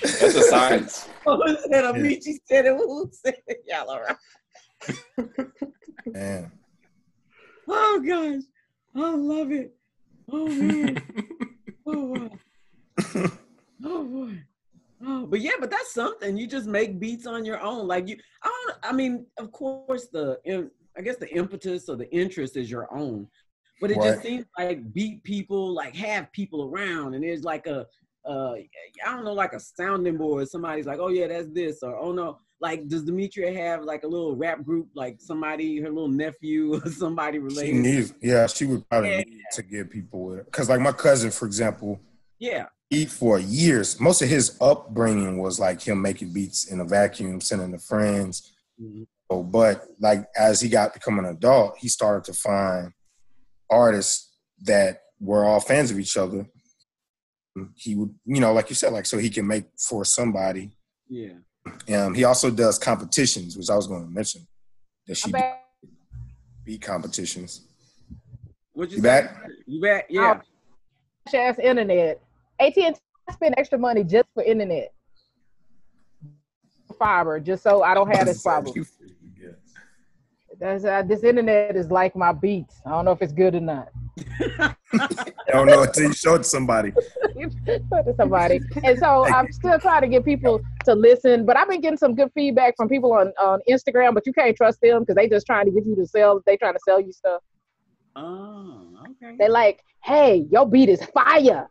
[0.02, 1.08] that's a science.
[1.26, 2.76] Who said Amici said it?
[2.76, 3.64] Who said it?
[3.68, 5.28] Y'all all right.
[6.06, 6.52] Man.
[7.68, 8.42] Oh gosh.
[8.96, 9.74] I love it.
[10.32, 11.02] Oh man.
[11.92, 12.30] Oh
[13.06, 13.32] wow.
[13.86, 14.38] Oh boy.
[15.06, 16.38] Oh, but yeah, but that's something.
[16.38, 17.88] You just make beats on your own.
[17.88, 18.78] Like you, I don't.
[18.84, 20.38] I mean, of course, the
[20.98, 23.28] I guess the impetus or the interest is your own,
[23.80, 27.86] but it just seems like beat people, like have people around, and there's like a,
[28.26, 28.56] uh,
[29.06, 30.50] I don't know, like a sounding board.
[30.50, 34.08] Somebody's like, oh yeah, that's this, or oh no, like does Demetria have like a
[34.08, 38.88] little rap group, like somebody, her little nephew, or somebody She needs, yeah, she would
[38.90, 39.18] probably Yeah.
[39.20, 42.00] need to get people with Because, like, my cousin, for example,
[42.38, 42.66] Yeah.
[42.90, 47.40] he for years, most of his upbringing was like him making beats in a vacuum,
[47.42, 48.52] sending to friends.
[48.82, 49.08] Mhm.
[49.32, 52.92] So, but like as he got become an adult, he started to find
[53.70, 56.48] artists that were all fans of each other.
[57.76, 60.72] He would, you know, like you said, like so he can make for somebody.
[61.08, 61.34] Yeah.
[61.94, 64.48] Um, he also does competitions, which I was going to mention.
[65.08, 65.66] That she I'm do back.
[66.64, 67.62] beat competitions.
[68.74, 69.08] What you, You say?
[69.08, 69.48] back?
[69.66, 70.06] You back?
[70.10, 70.42] Yeah.
[71.34, 72.22] ass internet.
[72.60, 72.94] AT&T
[73.32, 74.94] spend extra money just for internet.
[76.98, 78.86] Fiber, just so I don't have this problem.
[80.60, 82.82] That's, uh, this internet is like my beats.
[82.86, 83.90] I don't know if it's good or not.
[84.94, 86.92] I don't know until you show it to somebody.
[86.92, 88.60] to somebody.
[88.84, 92.16] And so I'm still trying to get people to listen, but I've been getting some
[92.16, 95.46] good feedback from people on, on Instagram, but you can't trust them because they just
[95.46, 97.42] trying to get you to sell, they trying to sell you stuff.
[98.16, 99.36] Oh, okay.
[99.38, 101.70] They like, hey, your beat is fire.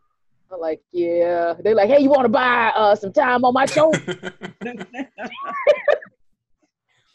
[0.51, 1.55] I'm like, yeah.
[1.63, 3.93] They're like, hey, you want to buy uh, some time on my show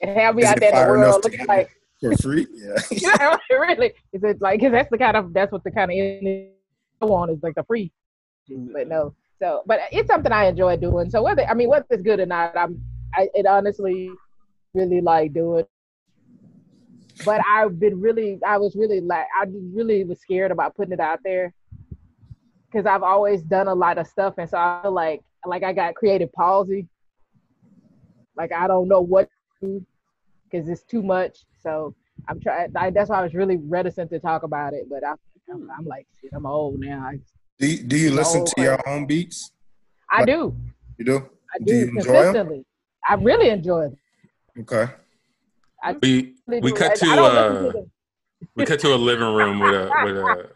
[0.02, 1.72] and have me Is out there in the world looking like,
[2.04, 2.48] For free?
[2.54, 2.76] Yeah.
[2.92, 3.94] yeah, really?
[4.12, 4.60] Is it like?
[4.60, 6.52] Cause that's the kind of that's what the kind of internet
[7.02, 7.92] I want is like the free.
[8.50, 11.10] But no, so but it's something I enjoy doing.
[11.10, 14.10] So whether I mean whether it's good or not, I'm I it honestly
[14.74, 15.66] really like doing.
[17.26, 21.00] But I've been really, I was really like, I really was scared about putting it
[21.00, 21.54] out there
[22.66, 25.74] because I've always done a lot of stuff, and so I feel like like I
[25.74, 26.88] got creative palsy.
[28.36, 29.30] Like I don't know what
[29.62, 29.86] to
[30.54, 31.40] because it's too much.
[31.62, 31.96] So
[32.28, 32.72] I'm trying.
[32.72, 34.88] That's why I was really reticent to talk about it.
[34.90, 35.14] But I,
[35.52, 37.00] I'm, I'm like, shit, I'm old now.
[37.12, 37.20] I,
[37.60, 39.52] Do you, do you listen to your own beats?
[40.10, 40.56] I Like- do.
[40.98, 41.16] You do?
[41.54, 42.04] I Do do, you enjoy 'em?
[42.06, 42.66] consistently.
[43.08, 43.98] I really enjoy it.
[44.60, 44.92] Okay.
[46.02, 46.76] we Really we do.
[46.78, 47.90] cut I- to I uh, to
[48.56, 50.50] we cut to a living room with a with a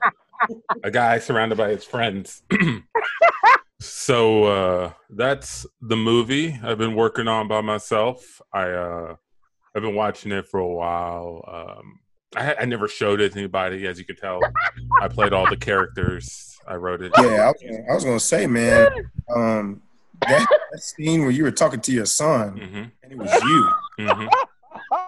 [0.84, 2.44] a guy surrounded by his friends.
[3.82, 8.42] so uh, that's the movie I've been working on by myself.
[8.54, 9.16] I uh,
[9.78, 11.44] I've been watching it for a while.
[11.78, 12.00] Um,
[12.36, 14.42] I, I never showed it to anybody, as you can tell.
[15.00, 16.58] I played all the characters.
[16.68, 17.12] I wrote it.
[17.20, 18.88] Yeah, I was, gonna- I was gonna say, man,
[19.36, 19.82] um,
[20.28, 23.70] that, that scene where you were talking to your son hmm and it was you.
[24.00, 24.26] hmm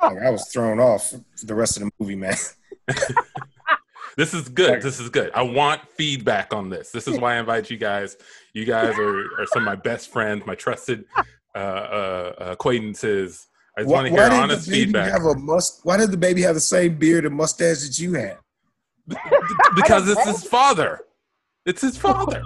[0.04, 2.36] Like I was thrown off for the rest of the movie, man.
[4.18, 4.82] This is good.
[4.82, 5.32] This is good.
[5.34, 6.92] I want feedback on this.
[6.92, 8.18] This is why I invite you guys.
[8.54, 11.06] You guys are, are some of my best friends, my trusted
[11.56, 13.48] uh, uh, acquaintances.
[13.80, 15.82] I just want to hear did honest the baby feedback have a must?
[15.84, 18.38] Why did the baby have the same beard and mustache that you had?
[19.76, 21.02] because it's his father.
[21.66, 22.44] It's his father.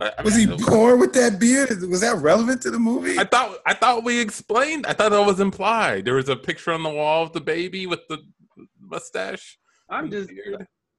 [0.00, 1.70] I- I Was he born with that beard?
[1.88, 3.16] Was that relevant to the movie?
[3.20, 4.84] I thought I thought we explained.
[4.84, 6.04] I thought that was implied.
[6.04, 8.18] There was a picture on the wall of the baby with the
[8.80, 9.58] mustache.
[9.88, 10.30] I'm just.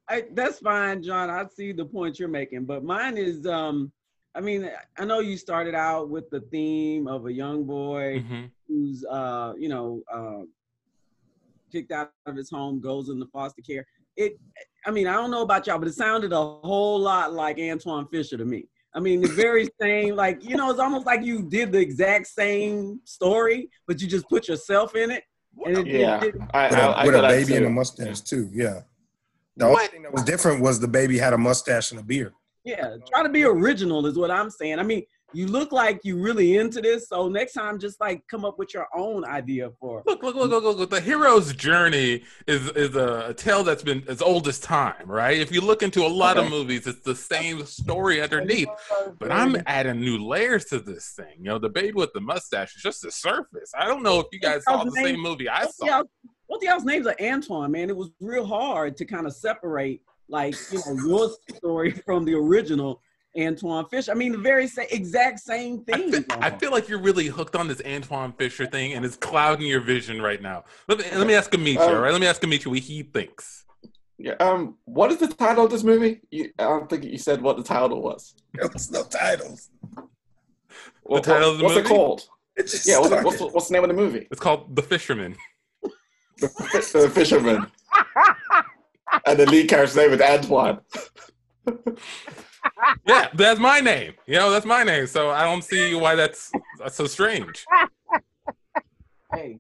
[0.10, 1.30] I, that's fine, John.
[1.30, 3.91] I see the point you're making, but mine is, um,
[4.36, 8.52] I mean, I know you started out with the theme of a young boy Mhm.
[8.67, 10.41] who's, uh, you know, uh,
[11.72, 13.86] kicked out of his home, goes into foster care.
[14.15, 14.39] It,
[14.86, 18.08] I mean, I don't know about y'all, but it sounded a whole lot like Antwone
[18.08, 18.67] Fisher to me.
[18.96, 22.28] I mean, the very same, like, you know, it's almost like you did the exact
[22.28, 25.24] same story, but you just put yourself in it.
[25.65, 27.65] And it, Yeah, it, it, I, with a, I, I with got a baby and
[27.67, 28.50] a mustache too.
[28.52, 28.82] Yeah.
[29.58, 32.34] The only thing that was different was the baby had a mustache and a beard.
[32.63, 34.80] Yeah, try to be original is what I'm saying.
[34.80, 38.45] I mean, you look like you really into this, so next time just like come
[38.45, 40.04] up with your own idea for.
[40.06, 40.89] Look, look, look, look, look, look.
[40.89, 45.39] The hero's journey is is a, a tale that's been as old as time, right?
[45.39, 48.69] If you look into a lot of movies, it's the same story underneath.
[49.19, 51.38] But I'm adding new layers to this thing.
[51.39, 53.71] You know, the baby with the mustache is just the surface.
[53.78, 56.04] I don't know if you guys saw the same movie I saw.
[56.47, 57.89] both y'all's names are Antoine, man.
[57.89, 62.33] It was real hard to kind of separate, like you know, your story from the
[62.33, 63.01] original
[63.36, 64.12] Antwone Fisher.
[64.12, 66.12] I mean, the very sa- exact same I thing.
[66.12, 69.67] feel, I feel like you're really hooked on this Antwone Fisher thing, and it's clouding
[69.67, 70.63] your vision right now.
[70.88, 72.12] Let me let me ask Amici, Um, all right?
[72.12, 73.65] Let me ask Amici what he thinks.
[74.19, 76.21] Yeah, um, what is the title of this movie?
[76.29, 78.36] You, I don't think you said what the title was.
[78.53, 79.69] There was no titles.
[81.01, 81.88] What, title what- of the what's movie?
[81.88, 82.29] it called?
[82.55, 84.27] It just Yeah, what's, what's, what's the name of the movie?
[84.29, 85.36] It's called The Fisherman.
[86.38, 86.47] The,
[87.01, 87.65] the Fisherman.
[89.26, 90.80] and the lead character's name is Antoine.
[93.08, 94.13] Yeah, that's my name.
[94.26, 95.08] You know, that's my name.
[95.08, 97.65] So I don't see why that's that's so strange.
[99.34, 99.60] hey,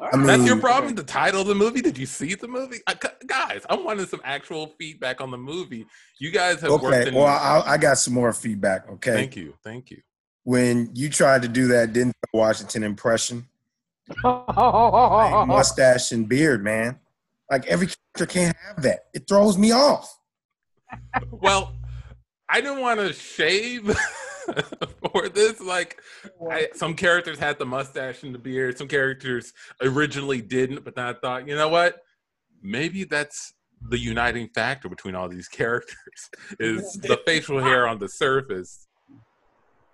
[0.00, 0.94] I mean, That's your problem.
[0.94, 1.80] The title of the movie.
[1.80, 2.94] Did you see the movie, I,
[3.26, 3.62] guys?
[3.68, 5.86] I wanted some actual feedback on the movie.
[6.18, 7.14] You guys have worked Okay, in.
[7.14, 8.88] well, I, I got some more feedback.
[8.90, 10.00] Okay, thank you, thank you.
[10.42, 13.46] when you tried to do that Denzel Washington impression,
[14.24, 16.98] like, mustache and beard, man,
[17.50, 19.00] like every character can't have that.
[19.12, 20.18] It throws me off.
[21.30, 21.76] Well,
[22.48, 23.84] I didn't want to shave
[25.12, 25.60] for this.
[25.60, 26.00] Like,
[26.50, 28.78] I, some characters had the mustache and the beard.
[28.78, 29.52] Some characters
[29.82, 31.96] originally didn't, but then I thought, you know what?
[32.62, 33.52] Maybe that's
[33.90, 38.86] the uniting factor between all these characters is the facial hair on the surface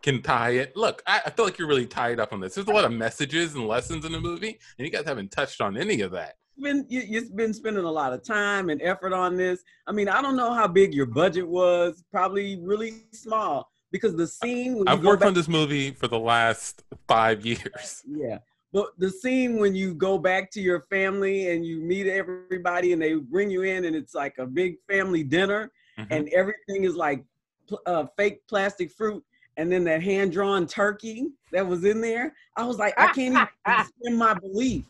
[0.03, 0.77] can tie it.
[0.77, 2.55] Look, I, I feel like you're really tied up on this.
[2.55, 5.61] There's a lot of messages and lessons in the movie, and you guys haven't touched
[5.61, 6.35] on any of that.
[6.61, 9.63] Been you, you've been spending a lot of time and effort on this.
[9.87, 12.03] I mean, I don't know how big your budget was.
[12.11, 14.77] Probably really small because the scene.
[14.79, 18.03] When I've worked back- on this movie for the last five years.
[18.07, 18.39] Yeah.
[18.73, 23.03] But the scene when you go back to your family and you meet everybody and
[23.03, 26.07] they bring you in and it's like a big family dinner Mhm.
[26.11, 27.25] and everything is like
[27.67, 29.25] pl- uh, fake plastic fruit
[29.57, 32.33] and then that hand drawn turkey that was in there.
[32.57, 34.85] I was like, I can't even suspend my belief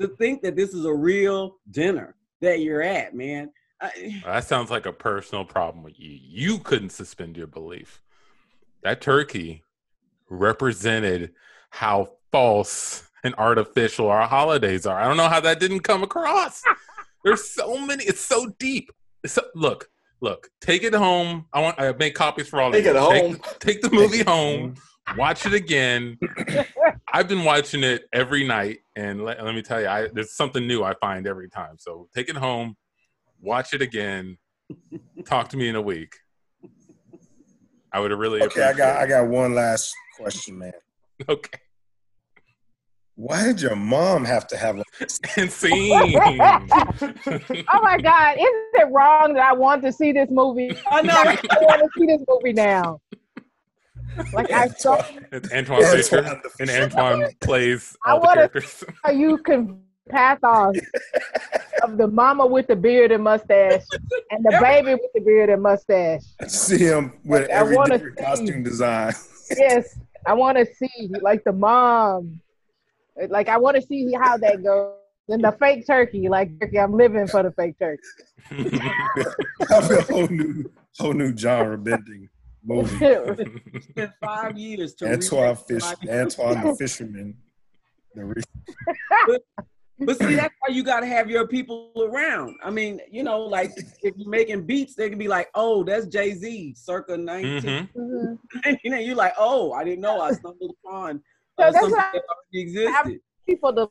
[0.00, 3.50] to think that this is a real dinner that you're at, man.
[3.80, 6.18] I, That sounds like a personal problem with you.
[6.22, 8.02] You couldn't suspend your belief.
[8.82, 9.62] That turkey
[10.28, 11.32] represented
[11.70, 15.00] how false and artificial our holidays are.
[15.00, 16.62] I don't know how that didn't come across.
[17.24, 18.04] There's so many.
[18.04, 18.90] It's so deep.
[19.22, 19.88] It's so, look,
[20.20, 20.50] look.
[20.60, 21.46] Take it home.
[21.52, 21.80] I want.
[21.80, 23.00] I make copies for all Take of you.
[23.00, 23.34] it home.
[23.36, 24.74] Take, take the movie home.
[25.16, 26.18] Watch it again.
[27.14, 30.66] I've been watching it every night, and let, let me tell you, I, there's something
[30.66, 31.76] new I find every time.
[31.78, 32.74] So take it home,
[33.40, 34.36] watch it again,
[35.24, 36.12] talk to me in a week.
[37.92, 40.72] I would have really Okay, I got I got one last question, man.
[41.28, 41.60] okay.
[43.14, 44.84] Why did your mom have to have a
[45.48, 46.16] scene.
[46.20, 50.76] oh my God, isn't it wrong that I want to see this movie?
[50.90, 51.14] I know.
[51.14, 52.98] I want to see this movie now.
[54.32, 58.84] Like I saw It's Antwone Fisher, Antoine and Antoine plays I all the characters.
[59.04, 60.76] how you can pathos
[61.82, 63.84] of the mama with the beard and mustache
[64.30, 66.22] and the baby with the beard and mustache.
[66.46, 68.24] see him with I every different see.
[68.24, 69.14] costume design?
[69.56, 72.40] Yes, I want to see like the mom.
[73.28, 74.94] Like I want to see how that goes.
[75.26, 78.02] Then the fake turkey, like turkey, I'm living for the fake turkey.
[78.50, 82.28] I feel a whole new whole new genre bending
[82.64, 82.96] movie.
[83.90, 87.36] spent five years to Antoine remake Fish, Antoine the Fisherman.
[88.14, 89.38] The re-
[90.00, 92.56] But see, that's why you gotta have your people around.
[92.64, 93.70] I mean, you know, like
[94.02, 97.88] if you're making beats, they can be like, "Oh, that's Jay Z, circa 19." Mhm.
[97.96, 98.38] Mhm.
[98.64, 101.22] And you know, you're like, "Oh, I didn't know I stumbled upon
[101.58, 103.88] So uh, that's something what that already existed." People, the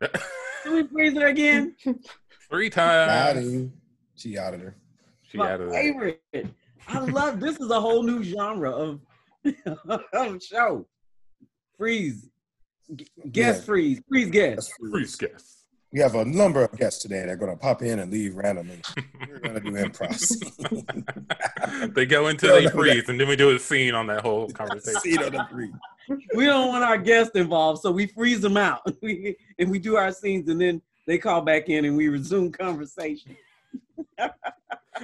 [0.64, 1.76] Can we freeze her again?
[2.50, 3.38] Three times.
[3.46, 3.72] him.
[4.16, 4.76] She out of there.
[5.32, 5.82] She My out of there.
[5.82, 6.20] favorite.
[6.88, 9.00] I love this is a whole new genre of,
[10.12, 10.86] of show.
[11.78, 12.28] Freeze.
[12.94, 13.64] G- Guess Yeah.
[13.64, 14.00] freeze.
[14.06, 14.70] Freeze guess.
[14.90, 15.64] Freeze guess.
[15.90, 18.34] We have a number of guests today that are going to pop in and leave
[18.34, 18.80] randomly.
[19.28, 21.92] We're going to do improv.
[21.94, 24.48] they go into No, they freeze, and then we do a scene on that whole
[24.50, 25.00] conversation.
[25.00, 25.70] Seat on the three.
[26.34, 28.80] We don't want our guests involved, so we freeze them out.
[29.58, 33.34] And we do our scenes and then they call back in and we resume conversation.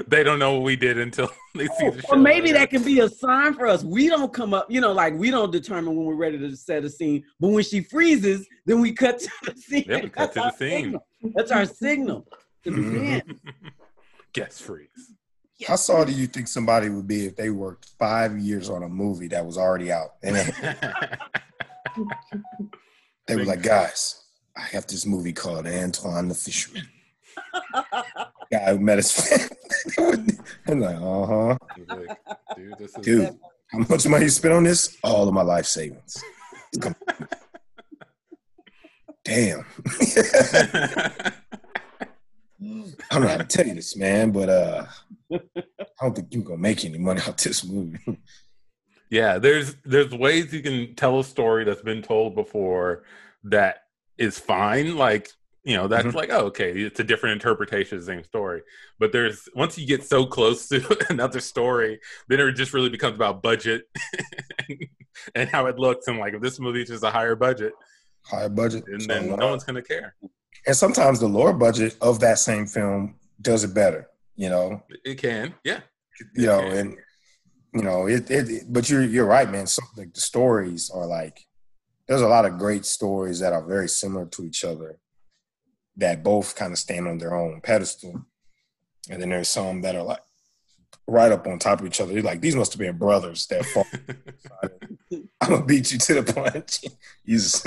[0.06, 2.08] They don't know what we did until they see oh, the show.
[2.12, 3.82] Or maybe that can be a sign for us.
[3.84, 6.84] We don't come up, you know, like we don't determine when we're ready to set
[6.84, 7.24] a scene.
[7.40, 9.84] But when she freezes, then we cut to the scene.
[9.88, 10.84] Yeah, we cut That's to the our scene.
[10.84, 11.06] signal.
[11.34, 12.26] That's our signal
[12.64, 12.92] to begin.
[12.92, 13.68] Mm-hmm.
[14.32, 15.12] guess freeze.
[15.66, 18.88] How sorry do you think somebody would be if they worked five years on a
[18.88, 20.14] movie that was already out?
[20.22, 20.54] And then
[23.26, 24.22] they were like, guys,
[24.56, 26.88] I have this movie called Antoine the Fisherman.
[28.52, 29.48] Guy who met his family.
[30.66, 31.58] I'm like, uh huh.
[31.88, 32.18] Like,
[32.56, 34.96] dude, this is Dude, how much money you spent on this?
[35.04, 36.22] All of my life savings.
[36.80, 36.94] Come-
[39.24, 39.64] Damn.
[42.60, 44.86] I don't know how to tell you this, man, but uh,
[45.32, 45.40] I
[46.00, 47.98] don't think you're gonna make any money out this movie.
[49.10, 53.04] yeah, there's there's ways you can tell a story that's been told before
[53.44, 53.82] that
[54.16, 54.96] is fine.
[54.96, 55.30] Like
[55.68, 56.14] you know, that's Mhm.
[56.14, 58.62] like oh, okay, it's a different interpretation of the same story.
[58.98, 60.76] But there's once you get so close to
[61.10, 63.82] another story, then it just really becomes about budget
[65.34, 66.08] and how it looks.
[66.08, 67.72] And like if this movie is just a higher budget,
[68.24, 68.84] Higher budget.
[68.88, 70.14] and then no one's gonna care.
[70.66, 74.82] and sometimes the lower budget of that same film does it better, you know.
[75.04, 75.80] It can, yeah.
[76.34, 76.96] You know, and
[77.74, 79.66] you know, it, it but you're you're right, man.
[79.66, 81.38] So like the stories are like
[82.08, 84.98] there's a lot of great stories that are very similar to each other
[85.98, 88.24] that both kind of stand on their own pedestal.
[89.10, 90.22] And then there's some that are like
[91.06, 92.12] right up on top of each other.
[92.12, 93.86] You're like, these must have been brothers that fought.
[95.40, 96.80] I'm gonna beat you to the punch.
[97.24, 97.66] you, just,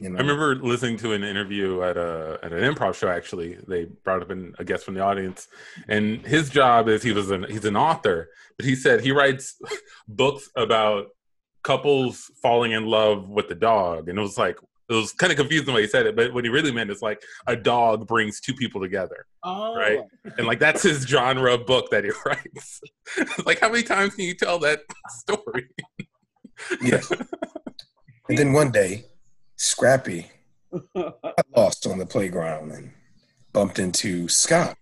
[0.00, 3.08] you know, I remember listening to an interview at a at an improv show.
[3.08, 5.48] Actually, they brought up an, a guest from the audience,
[5.88, 9.60] and his job is he was an he's an author, but he said he writes
[10.08, 11.08] books about
[11.62, 15.38] couples falling in love with the dog, and it was like it was kind of
[15.38, 18.06] confusing the way he said it, but what he really meant is like a dog
[18.06, 20.00] brings two people together, Oh, Right.
[20.38, 22.80] and like that's his genre of book that he writes.
[23.44, 25.66] like how many times can you tell that story?
[26.82, 27.00] yeah.
[28.28, 29.04] And then one day,
[29.56, 30.26] Scrappy
[30.96, 31.16] got
[31.56, 32.90] lost on the playground and
[33.52, 34.76] bumped into Scott,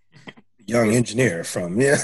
[0.65, 1.95] young engineer from yeah.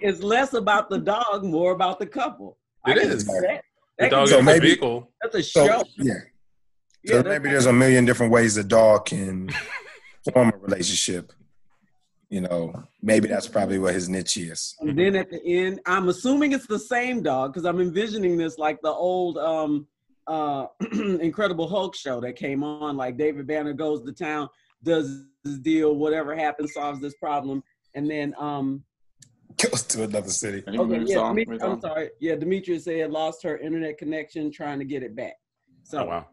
[0.00, 2.56] it's less about the dog, more about the couple.
[2.86, 3.22] It I is.
[3.26, 3.62] see That.
[3.98, 5.10] The dog can So in maybe- vehicle.
[5.20, 5.84] that's a so show.
[5.98, 6.14] yeah.
[7.02, 9.50] Yeah, So maybe there's a million different ways a dog can
[10.32, 11.32] form a relationship.
[12.28, 14.76] You know, maybe that's probably what his niche is.
[14.80, 18.56] And then at the end, I'm assuming it's the same dog because I'm envisioning this
[18.56, 19.86] like the old um
[20.26, 22.96] uh Incredible Hulk show that came on.
[22.96, 24.48] Like David Banner goes to town,
[24.84, 28.84] does this deal, whatever happens, solves this problem, and then um
[29.56, 30.62] Goes to another city.
[30.68, 34.84] Okay yeah, on, Demet- I'm sorry, yeah, Demetria's said lost her internet connection trying to
[34.84, 35.34] get it back.
[35.82, 36.26] So Oh wow.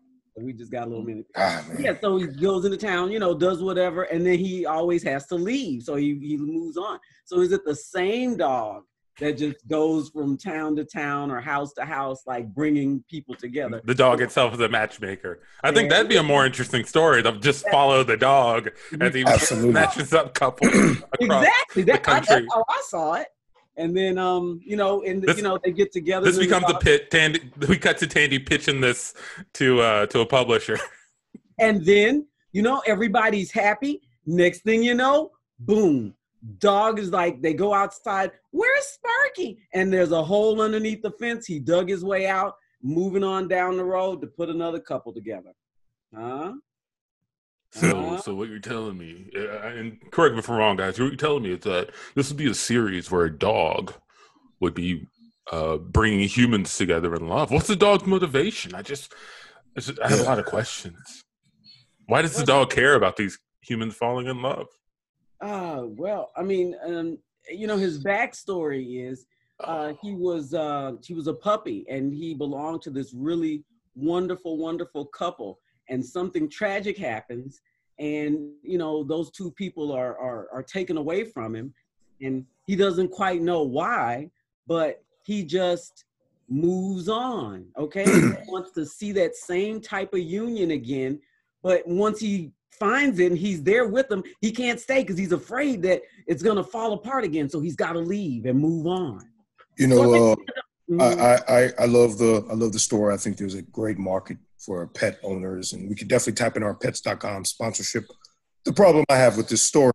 [0.43, 1.26] We just got a little minute.
[1.36, 1.63] Ah.
[1.80, 5.26] Yeah, so he goes into town, you know, does whatever, and then he always has
[5.28, 5.84] to leave.
[5.84, 7.00] So he, he moves on.
[7.26, 8.84] So is it the same dog
[9.19, 13.82] that just goes from town to town or house to house, like bringing people together?
[13.84, 15.39] The dog itself is a matchmaker.
[15.63, 15.97] I think Yeah.
[15.97, 18.69] that'd be a more interesting story to just follow the dog
[19.02, 19.71] as he Absolutely.
[19.71, 20.71] matches up couples
[21.21, 21.45] across.
[21.45, 21.84] Exactly.
[21.84, 22.36] That, I, country.
[22.41, 23.28] that's how I saw it.
[23.78, 26.26] And then, um, you know, and This- you know, they get together.
[26.26, 27.12] This the becomes a pit.
[27.12, 29.13] Tandy, we cut to Tandy pitching this
[29.54, 30.78] to uh, to a publisher.
[31.60, 34.02] And then, you know, everybody's happy.
[34.28, 36.13] Next thing you know, boom.
[36.60, 38.30] Dog is like, they go outside.
[38.52, 39.58] Where's Sparky?
[39.74, 41.48] And there's a hole underneath the fence.
[41.48, 45.52] He dug his way out, moving on down the road to put another couple together.
[46.16, 46.54] Huh?
[47.71, 48.17] So, Uh-huh.
[48.21, 50.99] so what you're telling me, uh, and correct me if I'm wrong, guys.
[50.99, 53.93] What you're telling me is that this would be a series where a dog
[54.60, 55.08] would be
[55.52, 57.52] uh, bringing humans together in love.
[57.52, 58.73] What's the dog's motivation?
[58.73, 59.13] I just,
[59.75, 61.23] I, just, I have a lot of questions.
[62.08, 64.67] Why does the dog care about these humans falling in love?
[65.42, 67.17] Uh, well, I mean, um,
[67.50, 69.25] you know, his backstory is
[69.60, 73.63] uh, he was uh, he was a puppy and he belonged to this really
[73.96, 75.60] wonderful, wonderful couple.
[75.90, 77.62] And something tragic happens,
[78.00, 81.73] and you know those two people are are are taken away from him,
[82.21, 84.29] and he doesn't quite know why,
[84.67, 86.06] but he just
[86.50, 87.65] moves on.
[87.77, 91.19] Okay, he wants to see that same type of union again,
[91.63, 95.31] but once he finds it and he's there with them, he can't stay because he's
[95.31, 97.50] afraid that it's gonna fall apart again.
[97.50, 99.27] So he's got to leave and move on.
[99.77, 100.35] You know, uh,
[100.90, 101.19] Mhm.
[101.19, 104.38] I, I I love the I love the story I think there's a great market
[104.60, 108.05] for pet owners, and we could definitely tap in our pets.com sponsorship.
[108.65, 109.93] The problem I have with this story,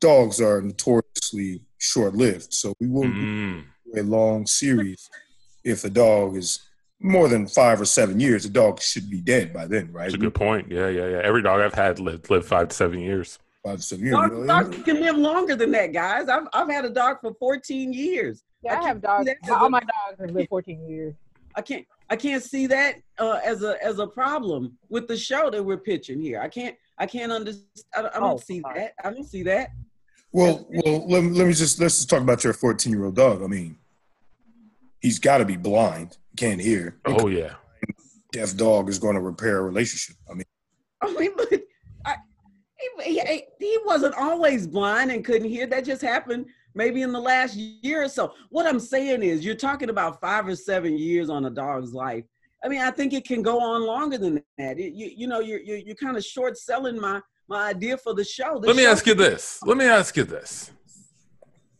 [0.00, 3.64] dogs are notoriously short lived, so we won't Mm.
[3.94, 5.08] do a long series
[5.64, 6.60] if a dog is
[7.02, 8.44] more than five or seven years.
[8.44, 10.04] a dog should be dead by then, right?
[10.04, 10.70] That's a good point.
[10.70, 11.20] Yeah, yeah, yeah.
[11.22, 13.38] Every dog I've had lived lived five to seven years.
[13.64, 14.14] Five to seven years.
[14.14, 14.46] Dogs, you know?
[14.46, 16.28] dogs can live longer than that, guys.
[16.28, 18.42] I've I've had a dog for 14 years.
[18.62, 19.26] Yeah, I, I have dogs.
[19.26, 21.14] see that as All my dogs have lived 14 years.
[21.56, 25.48] I can't I can't see that uh, as a as a problem with the show
[25.50, 26.40] that we're pitching here.
[26.40, 27.68] I can't I can't understand.
[27.96, 28.80] I don't, I don't Oh, see sorry.
[28.80, 28.92] that.
[29.04, 29.70] I don't see that.
[30.32, 33.14] Well, well, let, me- let me just let's just talk about your 14 year old
[33.16, 33.42] dog.
[33.42, 33.76] I mean,
[35.00, 36.96] he's got to be blind, can't hear.
[37.04, 37.54] Oh yeah.
[38.32, 40.16] Deaf dog is going to repair a relationship.
[40.28, 40.44] I mean,
[41.02, 41.48] I mean, but
[42.04, 42.16] I,
[43.04, 45.66] he, he, he wasn't always blind and couldn't hear.
[45.66, 48.32] That just happened maybe in the last year or so.
[48.50, 52.24] What I'm saying is, you're talking about five or seven years on a dog's life.
[52.64, 54.78] I mean, I think it can go on longer than that.
[54.78, 58.14] It, you, you know, you're, you're, you're kind of short selling my, my idea for
[58.14, 58.58] the show.
[58.60, 59.58] The Let me show- ask you this.
[59.64, 60.70] Let me ask you this.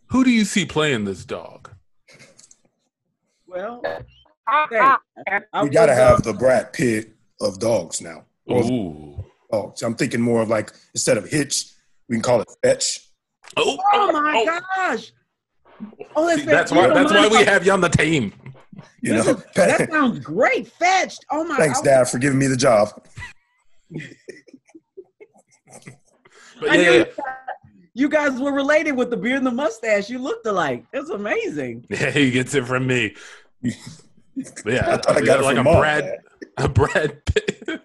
[0.07, 1.71] Who do you see playing this dog?
[3.47, 3.99] Well, hey.
[4.49, 8.25] I we got to have the Brad Pitt of dogs now.
[8.47, 9.25] Or Ooh.
[9.53, 9.83] dogs.
[9.83, 11.67] I'm thinking more of like instead of Hitch,
[12.09, 13.07] we can call it Fetch.
[13.57, 14.61] Oh, oh, Oh my oh.
[14.77, 15.13] gosh!
[16.17, 16.89] Oh, that's, See, that's why.
[16.89, 18.33] That's why we have you on the team.
[19.03, 20.69] You know, Listen, That sounds great.
[20.69, 21.25] Fetched.
[21.31, 21.57] Oh my.
[21.57, 22.89] thanks, Dad, for giving me the job.
[26.61, 27.05] But yeah,
[27.95, 30.11] You guys were related with the beard and the mustache.
[30.11, 30.85] You looked alike.
[30.93, 31.87] It's amazing.
[31.91, 33.15] yeah, he gets it from me.
[33.63, 36.19] But yeah, I thought I got it like from a Mom, Brad, Dad.
[36.59, 37.81] a Brad Pitt.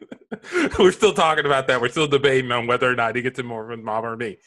[0.78, 1.82] We're still talking about that.
[1.82, 4.38] We're still debating on whether or not he gets it more from mom or me.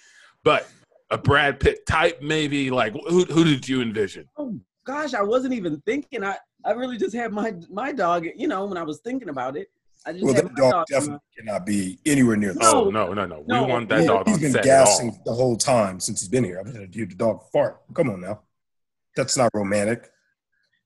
[0.44, 0.68] But
[1.10, 2.70] a Brad Pitt type, maybe.
[2.70, 4.28] Like, who who did you envision?
[4.36, 6.22] Oh gosh, I wasn't even thinking.
[6.24, 8.26] I I really just had my my dog.
[8.36, 9.68] You know, when I was thinking about it,
[10.06, 10.86] I just Well, had that dog dog.
[10.88, 12.86] definitely cannot be anywhere near the No.
[12.86, 13.44] Oh no, no, no.
[13.46, 13.64] No.
[13.64, 14.84] We want that Yeah, dog he's on been set at all.
[14.86, 16.60] gassing the whole time since he's been here.
[16.60, 17.80] I've had to hear the dog fart.
[17.94, 18.42] Come on now.
[19.16, 20.10] That's not romantic.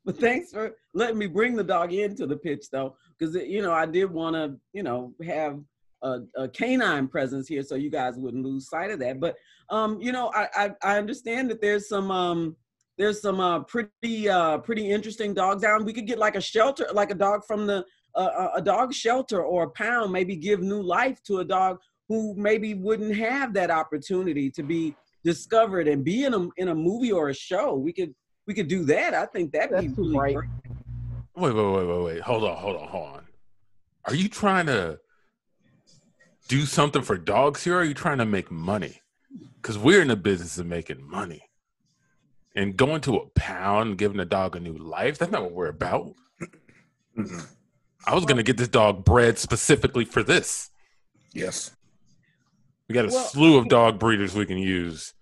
[0.04, 3.72] But thanks for letting me bring the dog into the pitch, though, because you know
[3.72, 5.60] I did want to, you know, have
[6.02, 9.20] a, a canine presence here, so you guys wouldn't lose sight of that.
[9.20, 9.36] But
[9.72, 12.56] um, you know, I I, I understand that there's some um
[12.98, 15.84] there's some uh, pretty uh pretty interesting dogs down.
[15.84, 18.92] We could get like a shelter, like a dog from the uh, a- a dog
[18.92, 23.54] shelter or a pound, maybe give new life to a dog who maybe wouldn't have
[23.54, 24.94] that opportunity to be
[25.24, 27.74] discovered and be in a in a movie or a show.
[27.74, 28.14] We could
[28.46, 29.14] we could do that.
[29.14, 30.34] I think that'd That's be really right.
[30.36, 30.50] great.
[31.34, 32.20] Wait, wait, wait, wait, wait.
[32.20, 33.24] Hold on, hold on, hold on.
[34.04, 34.98] Are you trying to
[36.48, 37.76] do something for dogs here?
[37.76, 39.01] Or are you trying to make money?
[39.62, 41.42] Because we're in the business of making money.
[42.54, 45.52] And going to a pound, and giving a dog a new life, that's not what
[45.52, 46.12] we're about.
[47.16, 47.46] Mhm.
[48.06, 50.70] I was going to get this dog bred specifically for this.
[51.34, 51.76] Yes.
[52.88, 55.12] We got a Well- slew of dog breeders we can use.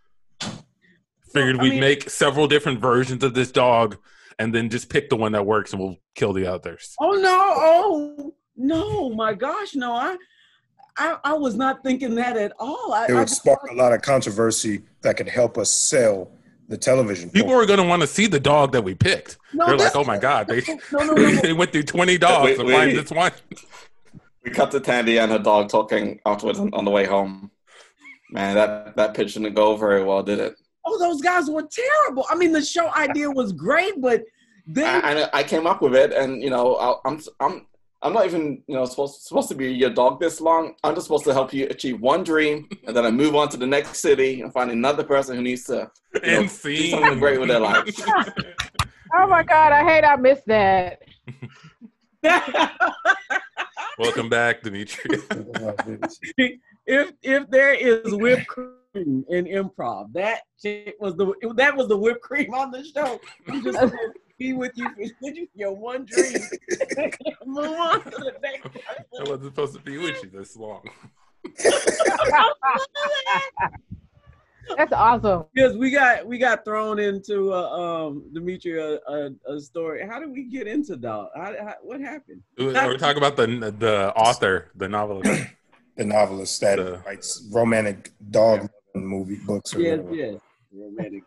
[1.32, 3.96] Figured I we'd mean- make several different versions of this dog
[4.38, 6.94] and then just pick the one that works and we'll kill the others.
[7.00, 7.38] Oh no!
[7.56, 9.10] Oh no!
[9.10, 9.74] My gosh!
[9.74, 10.16] No, I,
[10.96, 12.92] I, I was not thinking that at all.
[12.92, 16.30] I, It would just spark thought- a lot of controversy that could help us sell
[16.68, 17.30] the television.
[17.30, 19.38] People are going to want to see the dog that we picked.
[19.52, 20.62] No, They're like, oh my God, they,
[20.92, 21.30] No, no, no, no.
[21.42, 23.32] they went through 20 dogs Wait, to find this one.
[24.44, 27.50] We cut to Tandy and her dog talking afterwards on, on the way home.
[28.30, 30.54] Man, that that pitch didn't go very well, did it?
[30.84, 32.24] Oh, those guys were terrible.
[32.30, 34.22] I mean, the show idea was great, but
[34.66, 37.66] then I, I, I came up with it, and you know, I, I'm I'm
[38.02, 40.74] I'm not even you know supposed supposed to be your dog this long.
[40.82, 43.56] I'm just supposed to help you achieve one dream, and then I move on to
[43.58, 46.90] the next city and find another person who needs to you know, And do see.
[46.90, 47.88] something great with their life.
[49.12, 51.00] Oh my God, I hate I missed that.
[53.98, 55.18] Welcome back, Demetria.
[56.86, 60.42] if if there is whipped cream in improv, that
[61.00, 63.18] was the that was the whipped cream on the show.
[64.40, 64.88] I'm just gonna be with you
[65.20, 66.34] for your one dream.
[67.46, 68.66] Move on to the next.
[69.18, 70.82] I wasn't supposed to be with you this long.
[74.76, 75.46] That's awesome.
[75.52, 79.12] Because we got we got thrown into uh, um Demetria a,
[79.48, 80.06] a, a story.
[80.06, 81.28] How did we get into dog?
[81.34, 82.42] How, how, what happened?
[82.56, 85.46] We're talking about the the author, the novelist.
[85.96, 89.74] the novelist that The- writes romantic dog movie books.
[89.74, 90.14] Or Yes, whatever.
[90.14, 90.40] yes.
[90.72, 91.24] Romantic.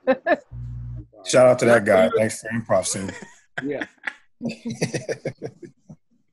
[1.26, 2.10] Shout out to that guy.
[2.18, 3.12] Thanks for improv scene.
[3.64, 3.86] Yeah.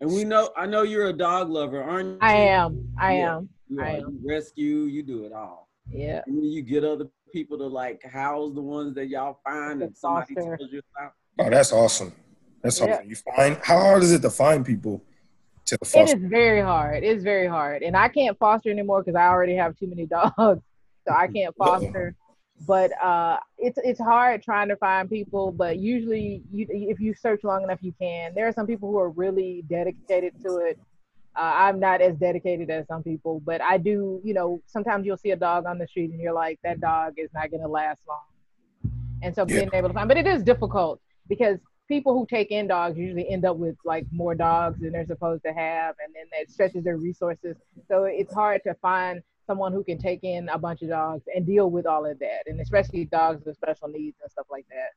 [0.03, 2.19] And we know, I know you're a dog lover, aren't you?
[2.23, 2.89] I am.
[2.99, 3.37] I Yeah.
[3.37, 3.49] am.
[3.69, 3.97] You, I are.
[3.97, 4.19] am.
[4.23, 5.69] you rescue, you do it all.
[5.91, 6.23] Yeah.
[6.27, 10.35] And you get other people to like house the ones that y'all find and somebody
[10.35, 10.57] Foster.
[10.57, 11.13] tells you about.
[11.39, 12.15] Oh, that's awesome.
[12.63, 12.95] That's Yeah.
[12.95, 13.11] awesome.
[13.11, 15.03] You find how hard is it to find people
[15.67, 16.17] to foster?
[16.17, 17.05] is very hard.
[17.05, 20.35] It's very hard, and I can't foster anymore because I already have too many dogs,
[20.39, 20.63] so
[21.15, 22.17] I can't foster.
[22.67, 25.51] But uh, it's it's hard trying to find people.
[25.51, 28.35] But usually, you if you search long enough, you can.
[28.35, 30.79] There are some people who are really dedicated to it.
[31.37, 34.21] Uh, I'm not as dedicated as some people, but I do.
[34.25, 37.15] You know, sometimes you'll see a dog on the street, and you're like, that dog
[37.17, 38.93] is not going to last long.
[39.23, 41.59] And so being able to find, but it is difficult because
[41.89, 45.43] people who take in dogs usually end up with like more dogs than they're supposed
[45.45, 47.57] to have, and then that stretches their resources.
[47.89, 51.45] So it's hard to find someone who can take in a bunch of dogs and
[51.45, 54.91] deal with all of that, and especially dogs with special needs and stuff like that.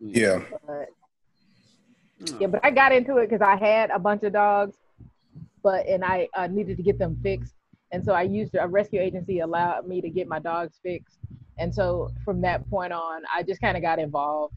[0.00, 0.42] Yeah.
[0.66, 0.88] But
[2.40, 4.78] yeah, but I got into it because I had a bunch of dogs,
[5.62, 7.52] but and I uh, needed to get them fixed,
[7.92, 11.18] and so I used a rescue agency allowed me to get my dogs fixed,
[11.58, 14.54] and so from that point on, I just kind of got involved.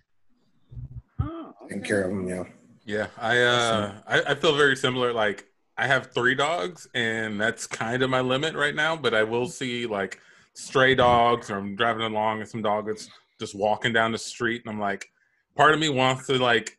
[1.19, 1.87] Oh, Taking okay.
[1.89, 2.43] care of them, yeah.
[2.85, 5.11] Yeah, I uh I, I feel very similar.
[5.11, 5.45] Like
[5.77, 9.47] I have three dogs and that's kind of my limit right now, but I will
[9.47, 10.19] see like
[10.53, 13.09] stray dogs or I'm driving along and some dog is
[13.39, 15.09] just walking down the street and I'm like
[15.55, 16.77] part of me wants to like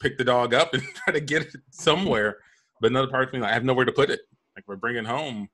[0.00, 2.38] pick the dog up and try to get it somewhere,
[2.80, 4.20] but another part of me like I have nowhere to put it.
[4.56, 5.48] Like we're bringing home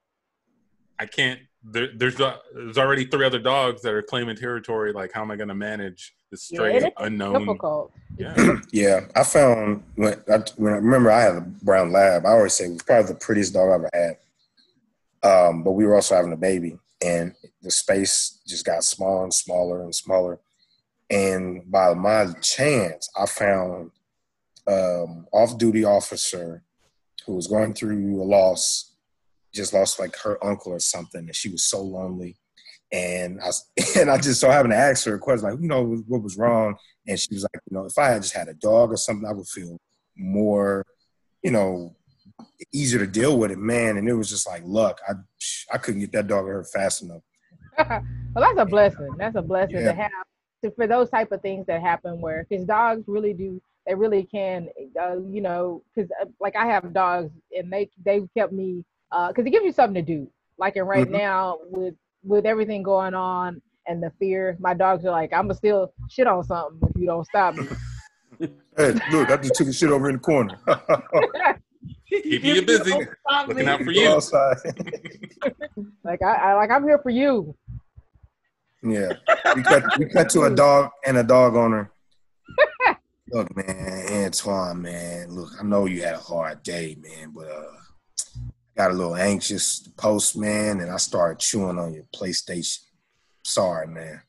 [1.00, 5.12] I can't there, there's uh, there's already three other dogs that are claiming territory like
[5.12, 7.92] how am I going to manage this Yeah, stray it's unknown Difficult.
[8.20, 8.56] Yeah.
[8.72, 12.24] Yeah, I found when I, when I remember I had a brown lab.
[12.24, 14.16] I always say it was probably the prettiest dog I ever had.
[15.28, 19.34] Um, but we were also having a baby, and the space just got smaller and
[19.34, 20.38] smaller and smaller.
[21.10, 23.90] And by my chance, I found
[24.68, 26.62] um, off-duty officer
[27.26, 28.92] who was going through a loss,
[29.52, 32.36] just lost like her uncle or something, and she was so lonely.
[32.92, 33.50] And I
[33.98, 36.38] and I just so happened to ask her a question like, you know, what was
[36.38, 36.76] wrong?
[37.10, 39.28] And she was like, you know, if I had just had a dog or something,
[39.28, 39.76] I would feel
[40.16, 40.86] more,
[41.42, 41.96] you know,
[42.72, 43.96] easier to deal with it, man.
[43.96, 45.14] And it was just like look, I
[45.72, 47.22] I couldn't get that dog to her fast enough.
[47.88, 48.02] well,
[48.36, 49.14] that's a blessing.
[49.18, 49.92] That's a blessing Yeah.
[49.92, 50.10] to have
[50.62, 54.24] to, for those type of things that happen where because dogs really do they really
[54.24, 54.68] can
[55.00, 59.46] uh, you know because uh, like I have dogs and they they kept me because
[59.46, 60.30] it gives you something to do.
[60.58, 61.12] Like and right Mhm.
[61.12, 65.54] now with with everything going on and the fear, my dogs are like I'm gonna
[65.54, 67.66] still shit on something if you don't stop me.
[68.76, 70.58] Hey, look, I just took a shit over in the corner.
[72.08, 72.90] Keep you busy.
[72.90, 73.70] Don't Looking me.
[73.70, 74.08] out for you.
[74.08, 74.56] outside.
[76.04, 77.54] like I, I like I'm here for you.
[78.82, 79.12] yeah,
[79.54, 81.92] we cut we cut to a dog and a dog owner.
[83.30, 85.30] Look, man, Antoine, man.
[85.30, 87.72] Look, I know you had a hard day, man, but uh,
[88.76, 92.78] got a little anxious post, man, and I started chewing on your PlayStation.
[93.44, 94.20] Sorry, man.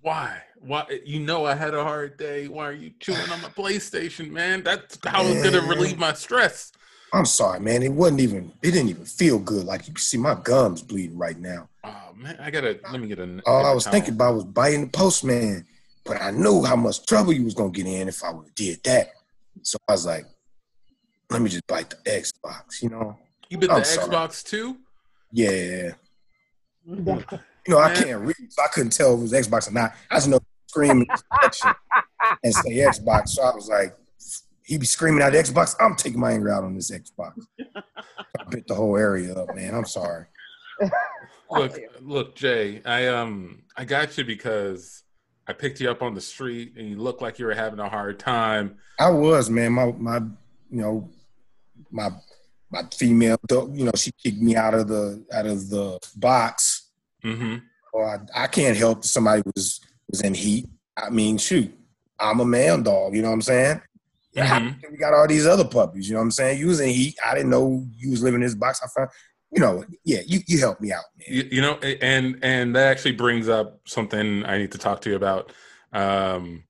[0.00, 0.42] Why?
[0.60, 0.84] Why?
[1.04, 2.48] You know I had a hard day.
[2.48, 4.62] Why are you chewing on my PlayStation, man?
[4.62, 6.72] That's how it's gonna relieve my stress.
[7.14, 7.82] I'm sorry, man.
[7.82, 8.52] It wasn't even.
[8.62, 9.64] It didn't even feel good.
[9.64, 11.68] Like you can see, my gums bleeding right now.
[11.84, 13.40] Oh man, I gotta let me get a.
[13.46, 13.92] All get I a was towel.
[13.92, 15.66] thinking about was biting the postman,
[16.04, 18.54] but I knew how much trouble you was gonna get in if I would have
[18.54, 19.10] did that.
[19.62, 20.24] So I was like,
[21.30, 23.16] let me just bite the Xbox, you know?
[23.48, 24.08] You bit the I'm sorry.
[24.08, 24.78] Xbox too?
[25.30, 25.92] Yeah.
[27.66, 29.94] You know, I can't read, so I couldn't tell if it was Xbox or not.
[30.10, 31.06] I just know screaming
[32.42, 33.28] and say Xbox.
[33.28, 33.96] So I was like,
[34.64, 35.76] he be screaming out Xbox.
[35.78, 37.32] I'm taking my anger out on this Xbox.
[37.76, 39.74] I bit the whole area up, man.
[39.74, 40.26] I'm sorry.
[41.50, 42.80] Look, look, Jay.
[42.84, 45.02] I um, I got you because
[45.46, 47.88] I picked you up on the street and you looked like you were having a
[47.88, 48.78] hard time.
[48.98, 49.72] I was, man.
[49.72, 51.10] My my you know,
[51.90, 52.10] my
[52.70, 56.81] my female you know, she kicked me out of the out of the box.
[57.24, 57.56] Mm-hmm.
[57.92, 60.68] Or I, I can't help if somebody was was in heat.
[60.96, 61.72] I mean, shoot,
[62.18, 63.80] I'm a man dog, you know what I'm saying?
[64.36, 64.90] Mhm.
[64.90, 66.58] we got all these other puppies, you know what I'm saying?
[66.58, 67.16] You was in heat.
[67.24, 68.80] I didn't know you was living in this box.
[68.82, 69.10] I found
[69.52, 71.26] you know, yeah, you, you helped me out, man.
[71.28, 75.10] You, you know, and and that actually brings up something I need to talk to
[75.10, 75.52] you about.
[75.92, 76.64] Um,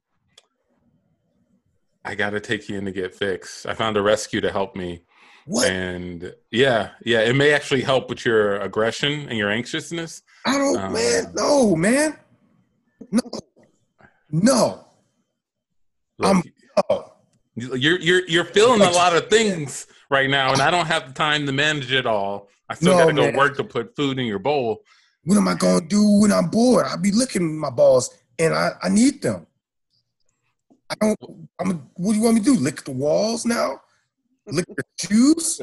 [2.05, 3.67] I got to take you in to get fixed.
[3.67, 5.05] I found a rescue to help me,
[5.47, 5.69] what?
[5.69, 10.23] and yeah, yeah, it may actually help with your aggression and your anxiousness.
[10.47, 12.17] I don't Um, man, no, man.
[13.11, 13.21] No.
[14.31, 14.87] No.
[16.23, 16.43] I'm-
[16.89, 17.13] Oh.
[17.55, 21.13] you're you're you're feeling a lot of things right now, and I don't have the
[21.13, 22.49] time to manage it all.
[22.71, 23.37] I still No, got to go man.
[23.37, 24.83] work to put food in your bowl.
[25.25, 26.87] What am I gonna do when I'm bored?
[26.87, 29.47] I'll be licking my balls and I, I need them.
[30.89, 31.19] I don't
[31.61, 32.59] I'm what do you want me to do?
[32.59, 33.83] Lick the walls now?
[34.47, 35.61] Lick the shoes?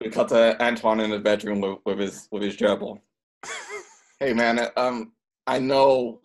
[0.00, 3.00] We cut to Antoine in the bedroom with, with his with his gerbil.
[4.18, 5.12] hey man, um,
[5.46, 6.20] I know,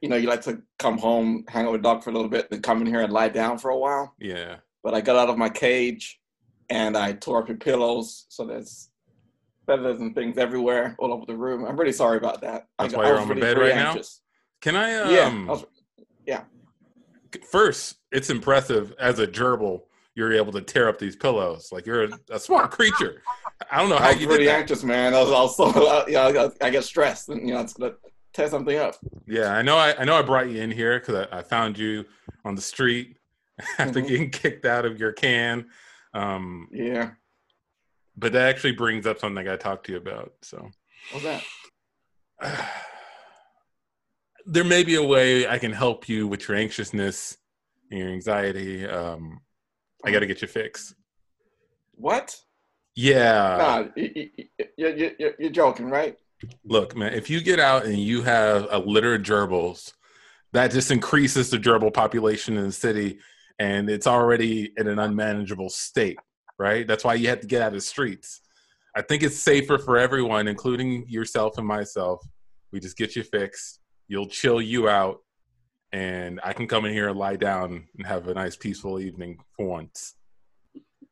[0.00, 2.28] you know, you like to come home, hang out with the dog for a little
[2.30, 4.14] bit, then come in here and lie down for a while.
[4.18, 4.56] Yeah.
[4.82, 6.20] But I got out of my cage,
[6.68, 8.88] and I tore up your pillows, so there's
[9.66, 11.64] feathers and things everywhere all over the room.
[11.64, 12.66] I'm really sorry about that.
[12.78, 14.02] That's I, why I you're was on the really, bed really right now?
[14.60, 14.94] Can I?
[14.94, 15.64] Um, Yeah, I was-
[17.50, 19.82] First, it's impressive as a gerbil.
[20.14, 21.70] You're able to tear up these pillows.
[21.72, 23.22] Like you're a, a smart creature.
[23.70, 24.60] I don't know how I was you really did that.
[24.60, 25.14] anxious, man.
[25.14, 27.94] I was also, uh, you know, I, I get stressed, and you know, it's gonna
[28.32, 28.94] tear something up.
[29.26, 29.76] Yeah, I know.
[29.76, 30.16] I, I know.
[30.16, 32.04] I brought you in here because I, I found you
[32.44, 33.16] on the street
[33.78, 34.08] after Mhm.
[34.08, 35.66] getting kicked out of your can.
[36.12, 37.12] Um, Yeah,
[38.16, 40.32] but that actually brings up something I got to talk to you about.
[40.42, 40.68] So
[41.12, 41.42] what's that?
[44.46, 47.38] there may be a way I can help you with your anxiousness
[47.90, 48.86] and your anxiety.
[48.86, 49.40] Um,
[50.04, 50.94] I got to get you fixed.
[51.96, 52.36] What?
[52.96, 53.56] Yeah.
[53.58, 54.28] nah, you, you,
[54.76, 56.16] you, you, you're, you're joking, right?
[56.64, 59.92] Look, man, if you get out and you have a litter of gerbils,
[60.52, 63.18] that just increases the gerbil population in the city,
[63.58, 66.18] and it's already in an unmanageable state,
[66.58, 66.86] right?
[66.86, 68.40] That's why you have to get out of the streets.
[68.96, 72.24] I think it's safer for everyone, including yourself and myself.
[72.72, 73.80] We just get you fixed.
[74.06, 75.20] You'll chill you out,
[75.94, 79.38] and I can come in here and lie down and have a nice, peaceful evening
[79.56, 80.14] for once.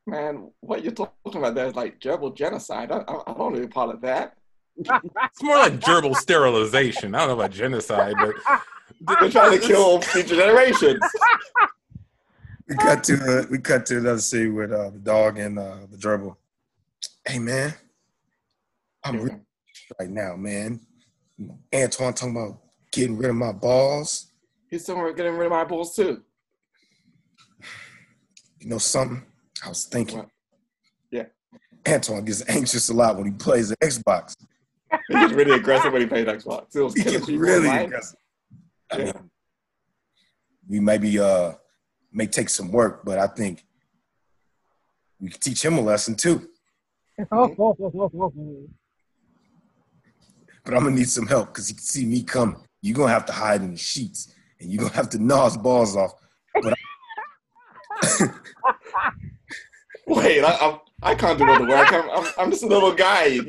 [0.05, 2.91] Man, what you're talking about there is like gerbil genocide.
[2.91, 4.35] I, I, I don't really part of that.
[4.77, 7.15] It's more like gerbil sterilization.
[7.15, 8.35] I don't know about genocide, but
[9.19, 10.99] They're trying to kill future generations.
[12.67, 15.77] We cut to uh, we cut to another scene with uh, the dog and uh,
[15.89, 16.35] the gerbil.
[17.25, 17.73] Hey man,
[19.03, 19.39] I'm really
[19.99, 20.79] right now, man.
[21.73, 22.59] Antoine talking about
[22.91, 24.32] getting rid of my balls.
[24.73, 26.23] He's somewhere getting rid of my balls too.
[28.59, 29.21] You know something?
[29.63, 30.17] I was thinking.
[30.17, 30.29] What?
[31.11, 31.25] Yeah.
[31.87, 34.33] Antoine gets anxious a lot when he plays the Xbox.
[35.09, 36.73] He gets really aggressive when he plays Xbox.
[36.95, 37.85] He He gets really online.
[37.85, 38.17] aggressive.
[38.91, 39.03] I Yeah.
[39.05, 39.29] mean,
[40.67, 41.51] we maybe uh
[42.11, 43.63] may take some work, but I think
[45.19, 46.49] we can teach him a lesson too.
[50.65, 52.55] But I'm gonna need some help because he can see me coming.
[52.81, 54.32] You're gonna have to hide in the sheets
[54.63, 56.13] and you're gonna have to gnaw his balls off.
[60.07, 61.93] Wait, I, I, I can't do all the work.
[61.93, 63.39] I'm, I'm, I'm just a little guy.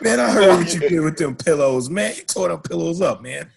[0.00, 2.14] Man, I heard what you did with them pillows, man.
[2.16, 3.50] You tore them pillows up, man.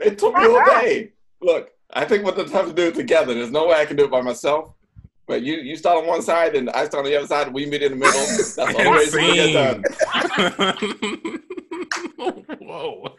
[0.00, 1.12] It took me all day.
[1.40, 3.34] Look, I think we'll just have to do it together.
[3.34, 4.72] There's no way I can do it by myself.
[5.26, 7.52] But you, you start on one side and I start on the other side.
[7.52, 8.20] We meet in the middle.
[8.20, 9.82] That's the only way it's gonna get done.
[12.60, 13.16] Whoa.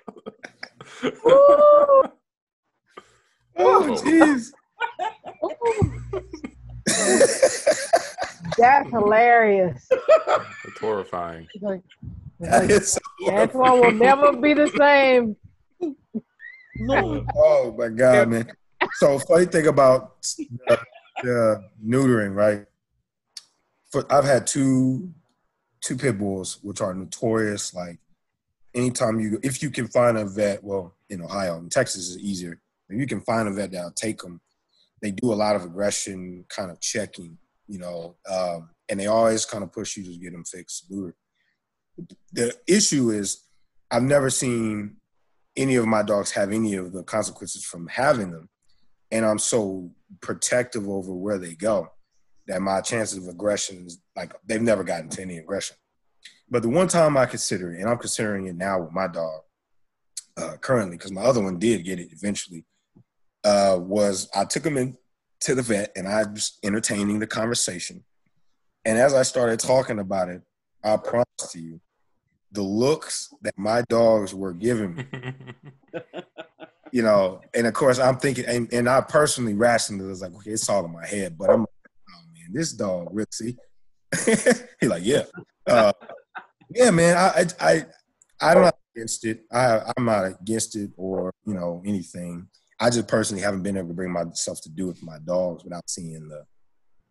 [3.57, 4.51] Oh, jeez.
[8.57, 9.87] That's hilarious.
[9.91, 11.47] It's horrifying.
[11.51, 11.81] He's like,
[12.39, 12.99] That is so
[13.29, 15.35] Antoine will never be the same.
[16.79, 17.25] Lord.
[17.35, 18.51] Oh my god, man!
[18.93, 20.79] So funny thing about the,
[21.23, 22.65] the neutering, right?
[23.91, 25.11] For I've had two
[25.81, 27.73] two pit bulls, which are notorious.
[27.73, 27.99] Like
[28.73, 32.59] anytime you, if you can find a vet, well, in Ohio, in Texas is easier.
[32.89, 34.41] If you can find a vet that'll take them,
[35.01, 39.45] they do a lot of aggression, kind of checking, you know, um, and they always
[39.45, 40.91] kind of push you to get them fixed.
[42.31, 43.43] The issue is,
[43.91, 44.97] I've never seen
[45.55, 48.49] any of my dogs have any of the consequences from having them.
[49.11, 51.89] And I'm so protective over where they go
[52.47, 55.75] that my chances of aggression is like they've never gotten to any aggression.
[56.49, 59.41] But the one time I consider it, and I'm considering it now with my dog
[60.37, 62.65] uh, currently, because my other one did get it eventually,
[63.47, 64.97] uh, was I took him in
[65.41, 68.03] to the vet and I was entertaining the conversation.
[68.83, 70.41] And as I started talking about it,
[70.83, 71.79] I promise to you,
[72.51, 75.05] the looks that my dogs were giving me
[76.91, 80.51] you know, and of course I'm thinking, and, and I personally rationally was like, okay,
[80.51, 81.69] it's all in my head, but I'm like,
[82.09, 83.55] oh man, this dog really see.
[84.79, 85.23] he like, yeah,
[85.67, 85.91] uh,
[86.69, 87.17] yeah, man.
[87.17, 87.85] I, I,
[88.41, 89.45] I, I'm not against it.
[89.51, 92.47] I, I'm not against it or you know anything.
[92.79, 95.63] I just personally haven't been able to bring myself to do it with my dogs
[95.63, 96.43] without seeing the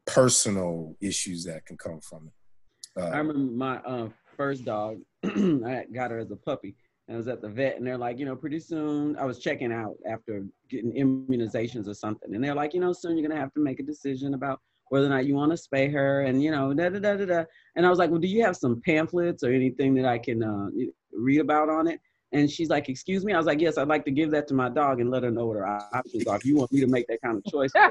[0.07, 3.03] personal issues that can come from it.
[3.03, 4.99] Uh, I remember my uh, first dog.
[5.25, 6.77] I got her as a puppy.
[7.09, 9.17] I was at the vet, and they're like, you know, pretty soon.
[9.17, 13.17] I was checking out after getting immunizations or something, and they're like, you know, soon
[13.17, 15.93] you're gonna have to make a decision about whether or not you want to spay
[15.93, 17.45] her, and you know, da da da da da.
[17.77, 20.43] And I was like, well, do you have some pamphlets or anything that I can
[20.43, 20.69] uh,
[21.12, 22.01] read about on it?
[22.37, 24.55] And she's like, "Excuse me." I was like, "Yes, I'd like to give that to
[24.55, 26.37] my dog and let her know what her options are.
[26.37, 27.91] If you want me to make that kind of choice, to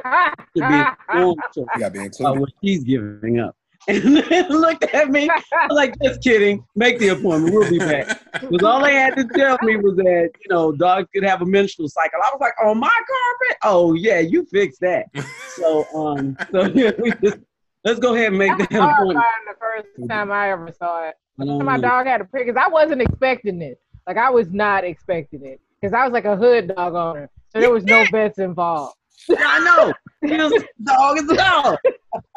[0.54, 2.40] be informed You be about included.
[2.40, 3.56] what she's giving up."
[3.88, 5.30] And then looked at me
[5.70, 6.64] like, "Just kidding.
[6.76, 7.54] Make the appointment.
[7.54, 11.08] We'll be back." Because all they had to tell me was that you know dogs
[11.14, 12.20] could have a menstrual cycle.
[12.24, 13.58] I was like, "On my carpet?
[13.64, 15.06] Oh yeah, you fix that."
[15.56, 17.38] So um, so yeah, we just
[17.86, 19.26] let's go ahead and make that horrifying appointment.
[19.48, 21.16] the first time I ever saw it.
[21.38, 21.82] My know.
[21.82, 23.80] dog had a prick because I wasn't expecting it.
[24.08, 27.60] Like I was not expecting it because I was like a hood dog owner, so
[27.60, 28.96] there was no vets involved.
[29.28, 29.94] yeah, I know.
[30.30, 31.78] He was dog is a dog.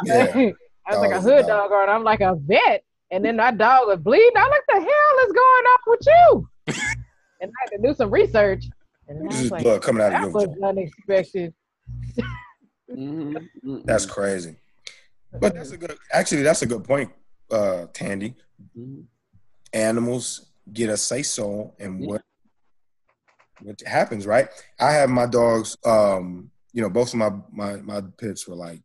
[0.04, 0.50] Yeah.
[0.86, 1.70] I was like a Dog is a hood dog.
[1.70, 1.92] dog owner.
[1.92, 4.32] I'm like a vet, and then that dog was bleeding.
[4.36, 6.48] I'm like, the hell is going on with you?
[7.42, 8.64] and I had to do some research,
[9.08, 10.30] and then I This was is like, blood coming out of your.
[10.30, 10.66] that was vagina.
[10.68, 11.54] unexpected.
[12.90, 14.56] Mhm, mhm, That's crazy.
[15.38, 15.96] But that's a good.
[16.12, 17.10] Actually, that's a good point,
[17.50, 18.34] uh, Tandy.
[18.76, 19.04] mhm.
[19.74, 22.08] Animals get a say so and Yeah.
[22.08, 22.22] what
[23.60, 24.48] what happens, right?
[24.78, 25.76] I have my dogs.
[25.84, 28.80] Um, you know, both of my my my pits were like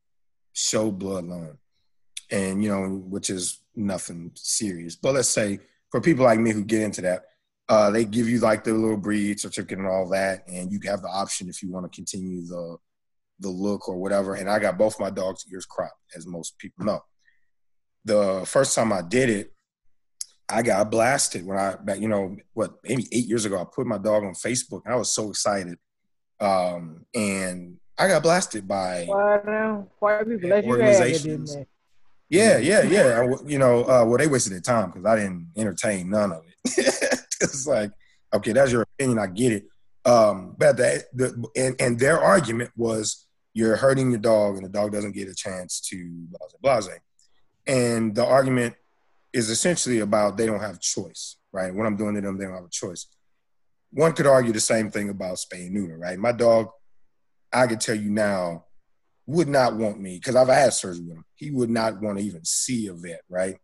[0.53, 1.57] show bloodline,
[2.31, 4.95] and you know, which is nothing serious.
[4.95, 5.59] But let's say
[5.91, 7.25] for people like me who get into that,
[7.69, 11.01] uh, they give you like the little breed certificate and all that, and you have
[11.01, 12.77] the option if you want to continue the
[13.39, 14.36] the look or whatever.
[14.36, 17.01] And I got both my dogs' ears cropped, as most people know.
[18.05, 19.53] The first time I did it,
[20.54, 23.88] I got blasted when I back, you know, what maybe eight years ago, I put
[23.88, 24.84] my dog on Facebook.
[24.86, 25.80] And I was so excited.
[26.39, 31.56] Um, and I got blasted by Well, white people let you have it, didn't Organizations.
[32.30, 33.22] yeah, yeah, yeah.
[33.22, 36.43] I you know, uh, well, they wasted their time because I didn't entertain none of
[36.45, 36.56] it.
[37.41, 37.91] it's like,
[38.34, 39.18] okay, that's your opinion.
[39.20, 39.66] I get it.
[40.06, 44.70] Um, but that the and, and their argument was you're hurting your dog, and the
[44.70, 46.28] dog doesn't get a chance to
[46.62, 46.99] blase blase.
[47.66, 48.76] And the argument
[49.34, 51.73] is essentially about they don't have choice, right?
[51.73, 53.07] When I'm doing to them, they don't have a choice.
[53.91, 56.17] One could argue the same thing about spay and neuter, right?
[56.17, 56.69] My dog,
[57.51, 58.65] I could tell you now,
[59.25, 61.25] would not want me because I've had surgery with him.
[61.36, 63.57] He would not want to even see a vet, right?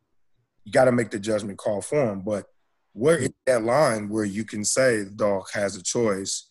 [0.63, 2.21] You got to make the judgment call for him.
[2.21, 2.45] But
[2.93, 6.49] where is that line where you can say the dog has a choice,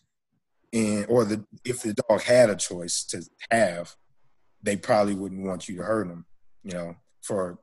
[0.72, 3.94] and or the if the dog had a choice to have,
[4.62, 6.26] they probably wouldn't want you to hurt him.
[6.64, 7.58] You know, for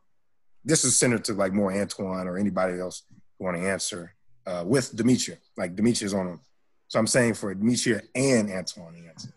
[0.65, 3.03] this is centered to like more Antoine or anybody else
[3.37, 4.13] who want to answer
[4.47, 5.37] uh, with Demetria.
[5.55, 6.39] Like Demetria's on him.
[6.87, 9.29] So I'm saying for Demetria and Antoine to answer.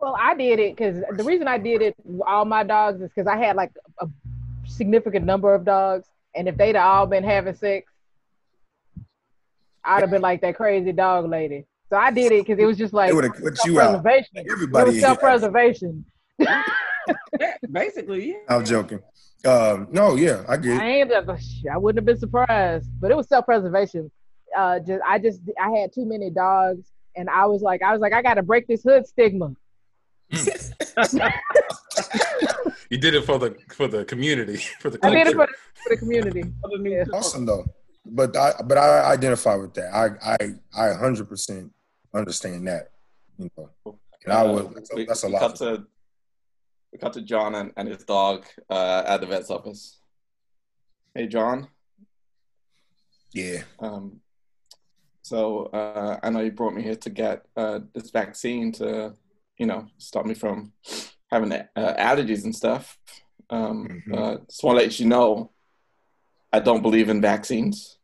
[0.00, 1.94] Well, I did it because the reason I did it,
[2.26, 4.08] all my dogs, is because I had like a
[4.66, 6.06] significant number of dogs,
[6.36, 7.90] and if they'd all been having sex,
[9.84, 11.66] I'd have been like that crazy dog lady.
[11.90, 13.92] So I did it because it was just like They would have put you out.
[14.04, 14.36] self-preservation.
[14.36, 15.00] It Everybody.
[15.00, 16.04] self-preservation.
[16.38, 16.62] Yeah,
[17.72, 18.36] basically, yeah.
[18.48, 19.00] I'm joking.
[19.44, 20.80] Um, no, yeah, I get it.
[20.80, 21.12] I ain't,
[21.72, 24.10] I wouldn't have been surprised, but it was self-preservation.
[24.56, 28.00] Uh, just I just I had too many dogs, and I was like I was
[28.00, 29.54] like I got to break this hood stigma.
[32.90, 35.52] You did it for the for the community, for the I did it for the,
[35.82, 36.44] for the community.
[36.80, 37.04] Yeah.
[37.12, 37.66] Awesome though.
[38.06, 39.94] But I but I identify with that.
[39.94, 40.38] I I
[40.74, 41.70] I hundred percent
[42.14, 42.90] understand that.
[43.38, 43.98] You know.
[44.24, 45.60] And I would that's a, that's a lot.
[46.92, 50.00] We cut to John and, and his dog uh, at the vet's office.
[51.14, 51.68] Hey John,
[53.32, 53.62] Yeah.
[53.80, 54.20] um,
[55.22, 59.14] so uh, I know you brought me here to get uh, this vaccine to,
[59.58, 60.72] you know, stop me from
[61.30, 62.98] having uh, allergies and stuff.
[63.50, 64.16] Um, Mhm.
[64.16, 65.50] uh, just want to let you know,
[66.52, 67.98] I don't believe in vaccines,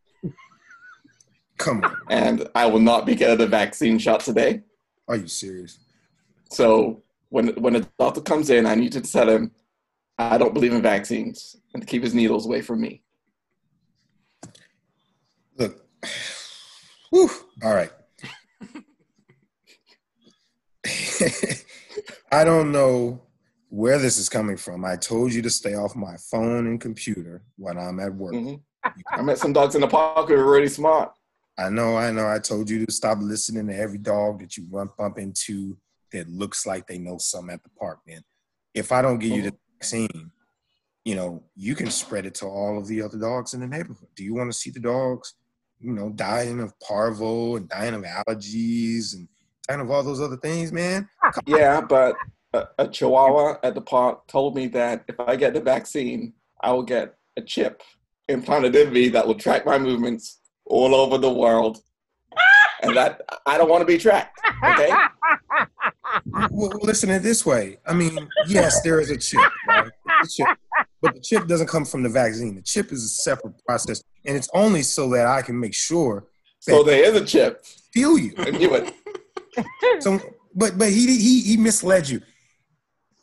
[1.59, 1.97] Come on.
[2.11, 4.62] and I will not be getting a vaccine shot today.
[5.09, 5.78] Are you serious?
[6.51, 7.03] So
[7.35, 9.51] when when a doctor comes in, I need to tell him
[10.16, 13.03] I don't believe in vaccines and to keep his needles away from me.
[15.59, 15.85] Look.
[17.11, 17.28] Whew.
[17.64, 17.91] All right.
[22.30, 23.20] I don't know
[23.68, 24.85] where this is coming from.
[24.85, 28.35] I told you to stay off my phone and computer when I'm at work.
[28.35, 28.61] Mhm.
[29.11, 31.11] I met some dogs in the park who were really smart.
[31.59, 32.28] I know, I know.
[32.28, 35.76] I told you to stop listening to every dog that you run bump into
[36.14, 38.22] that looks like they know something at the park, man.
[38.72, 39.78] If I don't give you the mm-hmm.
[39.78, 40.30] vaccine,
[41.04, 44.08] you know, you can spread it to all of the other dogs in the neighborhood.
[44.16, 45.34] Do you want to see the dogs,
[45.78, 49.28] you know, dying of parvo and dying of allergies and
[49.68, 51.08] dying of all those other things, man?
[51.22, 51.32] Ah.
[51.46, 52.16] Yeah, but
[52.54, 56.72] a, a Chihuahua at the park told me that if I get the vaccine, I
[56.72, 57.82] will get a chip
[58.28, 61.78] implanted in me that will track my movements all over the world,
[62.87, 64.39] and that I don't want to be tracked.
[64.64, 64.91] Okay.
[66.51, 67.78] Well, listen it this way.
[67.87, 69.91] I mean, yes, there is a chip, right?
[70.22, 70.47] A chip.
[71.03, 72.55] But the chip doesn't come from the vaccine.
[72.55, 76.26] The chip is a separate process, and it's only so that I can make sure
[76.61, 77.64] So there is a chip.
[77.93, 78.32] Feel you.
[78.39, 78.93] I.
[80.01, 80.20] So,
[80.55, 82.20] but but he he he misled you.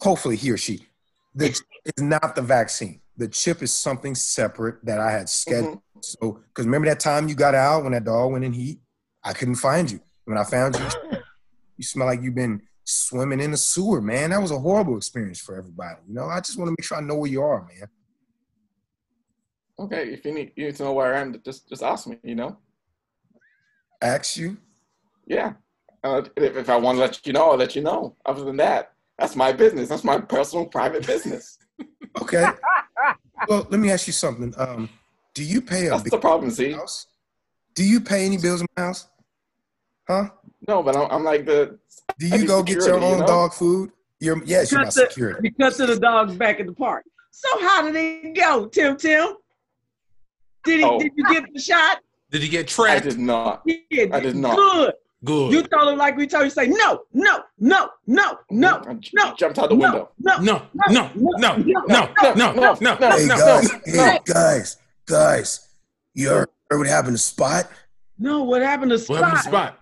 [0.02, 0.86] Hopefully, he or she.
[1.34, 3.00] The chip is not the vaccine.
[3.18, 5.78] The chip is something separate that I had scheduled.
[5.78, 5.82] Mhm.
[6.04, 8.80] So, because remember that time you got out when that dog went in heat?
[9.24, 10.00] I couldn't find you.
[10.26, 11.20] When I found you,
[11.78, 14.32] you smell like you've been swimming in the sewer, man.
[14.32, 15.98] That was a horrible experience for everybody.
[16.08, 17.88] You know, I just want to make sure I know where you are, man.
[19.80, 22.18] Okay, if you need you need to know where I am, just just ask me.
[22.24, 22.58] You know.
[24.02, 24.58] Ask you.
[25.26, 25.54] Yeah.
[26.04, 28.16] Uh, if, if I want to let you know, I'll let you know.
[28.26, 29.90] Other than that, that's my business.
[29.90, 31.58] That's my personal, private business.
[32.22, 32.46] Okay.
[33.48, 34.54] well, let me ask you something.
[34.58, 34.90] Um,
[35.34, 36.74] do you pay a That's the problem, see?
[36.74, 37.08] house?
[37.74, 39.08] Do you pay any bills in my house?
[40.08, 40.30] Huh?
[40.68, 41.78] No, but I'm, I'm like the.
[42.20, 43.28] Do you need go get your security, you own know?
[43.28, 43.92] dog food?
[44.20, 47.04] You're yes, you're my Cut the- Because of the dogs back at the park.
[47.32, 49.36] So how did it go, Tim Tim?
[50.64, 51.00] Did he Oh.
[51.00, 52.00] did you get the shot?
[52.30, 53.64] Did you get I did not.
[53.66, 54.56] Yeah, I did not.
[54.56, 54.94] Good.
[55.24, 55.52] Good.
[55.52, 58.82] You told him like we told you, say no, no, no, no, no,
[59.14, 60.10] no, jumped out the no, window.
[60.20, 60.38] no.
[60.38, 62.96] no, no, no, no, no, no, no, no, no, no.
[62.96, 63.38] Hey no.
[63.38, 63.80] guys, no.
[63.86, 65.68] hey guys, guys.
[66.16, 67.68] You heard, heard what happened to Spot?
[68.18, 69.20] No, what happened to Spot?
[69.22, 69.80] What happened to Spot?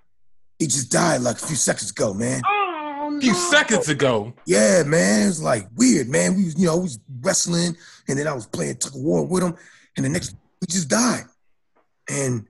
[0.60, 2.42] He just died like a few seconds ago, man.
[2.46, 4.34] Oh, A few seconds ago.
[4.46, 5.24] Yeah, man.
[5.24, 6.36] It was like weird, man.
[6.36, 7.76] We was, you know, we was wrestling,
[8.08, 9.56] and then I was playing tug of war with him,
[9.96, 11.24] and the next he just died.
[12.10, 12.46] And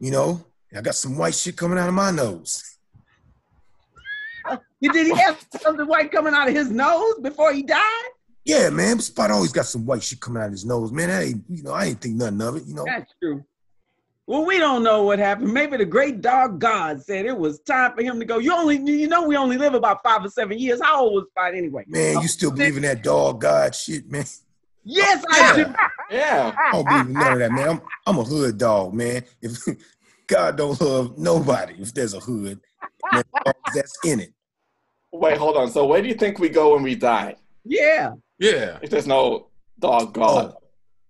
[0.00, 0.44] you know,
[0.76, 2.62] I got some white shit coming out of my nose.
[4.82, 8.08] Did he have something white coming out of his nose before he died?
[8.44, 8.98] Yeah, man.
[8.98, 11.08] Spot always got some white shit coming out of his nose, man.
[11.10, 12.84] I ain't, you know, I ain't think nothing of it, you know.
[12.84, 13.42] That's true.
[14.26, 15.52] Well, we don't know what happened.
[15.52, 18.38] Maybe the great dog God said it was time for him to go.
[18.38, 20.80] You only, you know, we only live about five or seven years.
[20.82, 21.84] How old was Spot anyway?
[21.86, 24.24] Man, you still uh, believe in that dog God shit, man?
[24.82, 25.74] Yes, I do.
[26.10, 26.54] Yeah.
[26.56, 27.68] I don't believe in none of that, man.
[27.68, 29.24] I'm, I'm a hood dog, man.
[29.42, 29.58] If
[30.26, 32.60] God don't love nobody, if there's a hood,
[33.12, 33.24] man,
[33.74, 34.32] that's in it.
[35.12, 35.70] Wait, hold on.
[35.70, 37.36] So where do you think we go when we die?
[37.64, 38.12] Yeah.
[38.38, 38.78] Yeah.
[38.80, 39.48] If there's no
[39.78, 40.54] dog god.
[40.56, 40.63] Oh,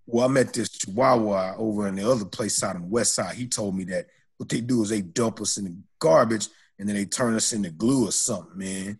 [0.07, 3.35] well, I met this Chihuahua over in the other place out on the west side.
[3.37, 6.49] He told me that what they do is they dump us in the garbage
[6.79, 8.99] and then they turn us into glue or something, man.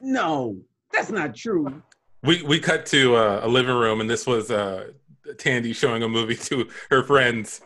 [0.00, 0.58] No,
[0.92, 1.82] that's not true.
[2.22, 4.90] We we cut to uh, a living room, and this was uh,
[5.38, 7.60] Tandy showing a movie to her friends.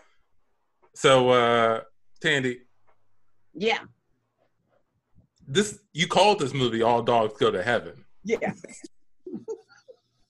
[0.95, 1.81] So, uh,
[2.23, 2.61] Tandy,
[3.55, 3.81] Yeah.
[5.47, 8.53] this you called this movie "All Dogs Go to Heaven." Yeah.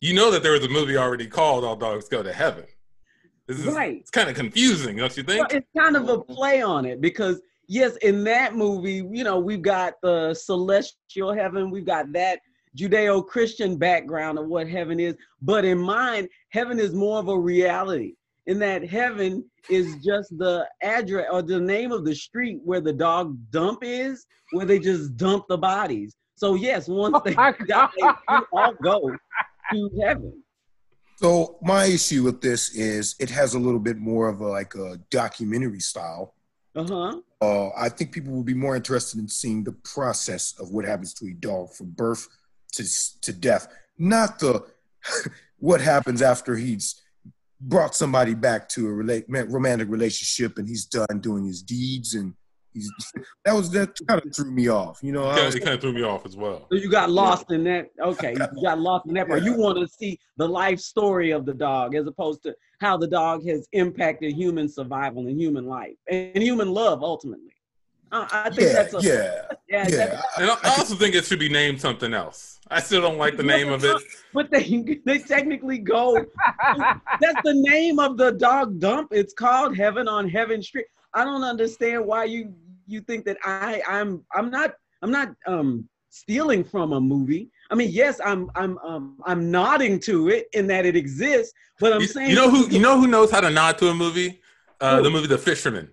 [0.01, 2.65] You know that there was a movie already called "All Dogs Go to Heaven."
[3.47, 3.99] This is Right.
[4.01, 5.39] it's kind of confusing, don't you think?
[5.49, 9.39] Well, it's kind of a play on it because yes, in that movie, you know,
[9.39, 12.41] we've got the celestial heaven, we've got that
[12.77, 18.15] Judeo-Christian background of what heaven is, but in mine, heaven is more of a reality.
[18.47, 22.93] In that heaven is just the address or the name of the street where the
[22.93, 26.15] dog dump is, where they just dump the bodies.
[26.35, 28.17] So yes, once Oh they my die, God.
[28.29, 29.17] we all go
[29.73, 30.43] to heaven.
[31.17, 34.75] So my issue with this is it has a little bit more of a like
[34.75, 36.35] a documentary style.
[36.75, 37.21] Uh-huh.
[37.41, 41.15] Uh, I think people will be more interested in seeing the process of what happens
[41.15, 42.29] to a dog from birth
[42.73, 42.85] to
[43.23, 44.65] to death, not the
[45.59, 47.01] what happens after he's
[47.61, 52.35] brought somebody back to a rela- romantic relationship and he's done doing his deeds and
[52.77, 53.13] he's
[53.45, 55.01] that was that kind of threw me off.
[55.03, 56.67] You know, I Kinda- it kind of threw me off as well.
[56.71, 57.91] So you got lost in that.
[58.01, 59.43] Okay, you got lost in that part.
[59.43, 63.07] You want to see the life story of the dog as opposed to how the
[63.07, 67.53] dog has impacted human survival and human life and human love ultimately.
[68.13, 70.07] Uh, I think yeah, that's a, yeah, yeah, yeah.
[70.07, 72.61] that- And I, I also think it should be named something else.
[72.69, 73.97] I still don't like the name of it.
[74.35, 76.25] but they they technically go.
[77.21, 79.09] That's the name of the dog dump.
[79.13, 80.87] It's called Heaven on Heaven Street.
[81.15, 82.53] I don't understand why you
[82.87, 87.51] you think that I I'm I'm not I'm not um stealing from a movie.
[87.71, 91.93] I mean, yes, I'm I'm um I'm nodding to it in that it exists, but
[91.93, 93.95] I'm You, saying you know who you know who knows how to nod to a
[93.95, 94.41] movie?
[94.81, 95.03] Uh, Who?
[95.05, 95.91] the movie The Fisherman.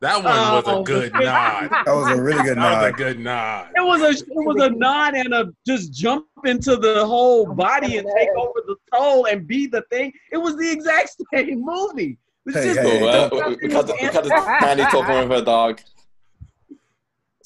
[0.00, 1.70] That one was Oh, a good nod.
[1.84, 2.96] That was a really good That was a nod.
[2.96, 3.68] good nod.
[3.76, 7.98] it was a it was a nod and a just jump into the whole body
[7.98, 10.12] and take over the soul and be the thing.
[10.32, 12.18] It was the exact same movie.
[12.46, 15.80] It's Hey, just hey, So, uh, because because it's Tandy talking with her dog.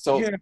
[0.06, 0.36] So Yeah.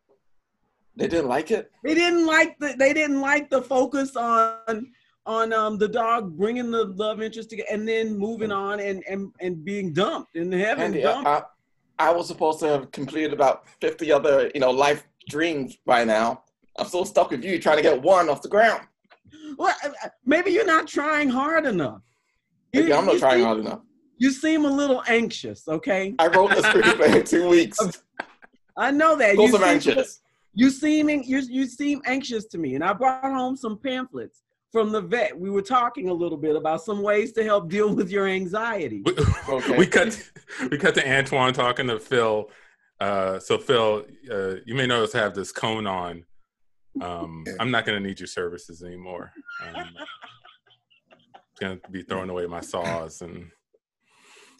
[0.94, 1.70] they didn't like it.
[1.82, 4.92] they didn't like the they didn't like the focus on
[5.24, 9.32] on um the dog bringing the love interest together and then moving on and and
[9.40, 10.92] and being dumped in heaven.
[10.92, 11.26] Tandy, dumped.
[11.26, 11.42] I,
[11.98, 16.42] I, was supposed to have completed about fifty other you know life dreams by now.
[16.78, 18.82] I'm still stuck with you trying to get one off the ground.
[19.56, 22.02] well, uh, maybe you're not trying hard enough.
[22.74, 23.80] Maybe You- I'm not trying see- hard enough.
[24.18, 26.14] You seem a little anxious, okay?
[26.18, 27.78] I wrote this script for two weeks.
[28.76, 29.32] I know that.
[29.36, 30.20] Because You I'm seem, anxious.
[30.54, 34.90] you seem you, you seem anxious to me, and I brought home some pamphlets from
[34.90, 35.38] the vet.
[35.38, 39.02] We were talking a little bit about some ways to help deal with your anxiety.
[39.04, 39.14] We,
[39.48, 39.76] Okay.
[39.78, 40.20] we cut
[40.70, 42.50] we cut to Antoine talking to Phil.
[43.00, 46.24] Uh, so Phil, uh, you may notice I have this cone on.
[47.00, 49.32] Um, I'm not going to need your services anymore.
[49.74, 49.84] Um,
[51.60, 53.50] going to be throwing away my saws, and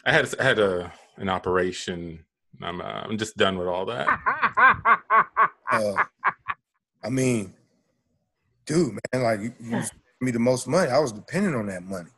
[0.05, 2.25] I had I had a an operation.
[2.61, 4.07] I'm uh, I'm just done with all that.
[5.71, 6.03] Uh,
[7.03, 7.51] I mean,
[8.65, 9.91] dude, man, like you, you gave
[10.21, 10.89] me the most money.
[10.89, 12.09] I was depending on that money.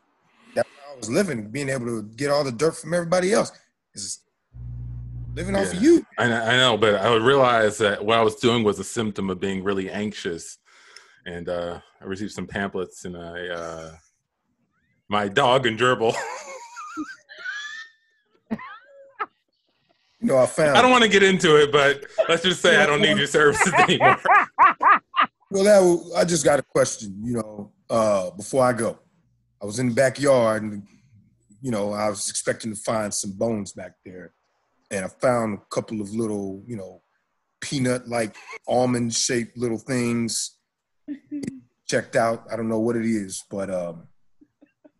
[0.54, 3.50] That's how I was living, being able to get all the dirt from everybody else.
[3.94, 4.20] It's
[5.34, 6.04] living off of you.
[6.18, 9.30] I, know- I know, but I realized that what I was doing was a symptom
[9.30, 10.58] of being really anxious,
[11.26, 13.92] and uh, I received some pamphlets, and I uh,
[15.08, 16.14] my dog and gerbil.
[20.20, 20.76] You know, I found.
[20.76, 23.26] I don't want to get into it, but let's just say I don't need your
[23.26, 24.18] services anymore.
[25.50, 27.20] Well, that was, I just got a question.
[27.22, 28.98] You know, uh, before I go,
[29.62, 30.82] I was in the backyard, and
[31.62, 34.32] you know, I was expecting to find some bones back there,
[34.90, 37.02] and I found a couple of little, you know,
[37.60, 40.56] peanut-like almond-shaped little things.
[41.88, 42.44] Checked out.
[42.52, 44.08] I don't know what it is, but um,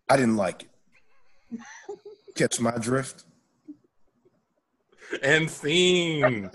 [0.08, 1.60] I didn't like it.
[2.34, 3.24] Catch my drift.
[5.22, 6.50] And scene.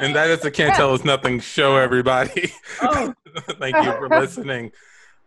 [0.00, 2.52] And that is the Can't Tell Us Nothing show, everybody.
[2.82, 3.14] Oh,
[3.58, 4.72] Thank you for listening.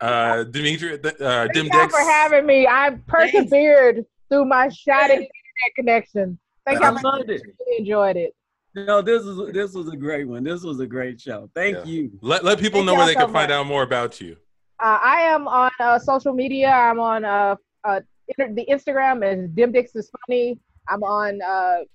[0.01, 2.67] Uh, Demetria, uh, Dim Thank y'all for having me.
[2.67, 5.29] I persevered through my shoddy internet
[5.75, 6.37] connection.
[6.65, 7.41] Thank y'all for loved it.
[7.59, 8.35] really enjoyed it.
[8.75, 10.43] No, this was this was a great one.
[10.43, 11.49] This was a great show.
[11.55, 11.83] Thank Yeah.
[11.85, 12.11] you.
[12.21, 14.35] Let, let people Thank know where they so can find out more about you.
[14.83, 16.67] Uh, I am on uh, social media.
[16.69, 17.55] I'm on uh,
[17.85, 18.01] uh,
[18.37, 20.59] inter- the Instagram is Dim Dix is funny.
[20.89, 21.85] I'm on uh,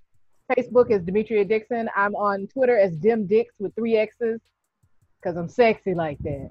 [0.50, 1.88] Facebook as Demetria Dixon.
[1.96, 4.40] I'm on Twitter as Dim Dix with three X's
[5.20, 6.50] because I'm sexy like that.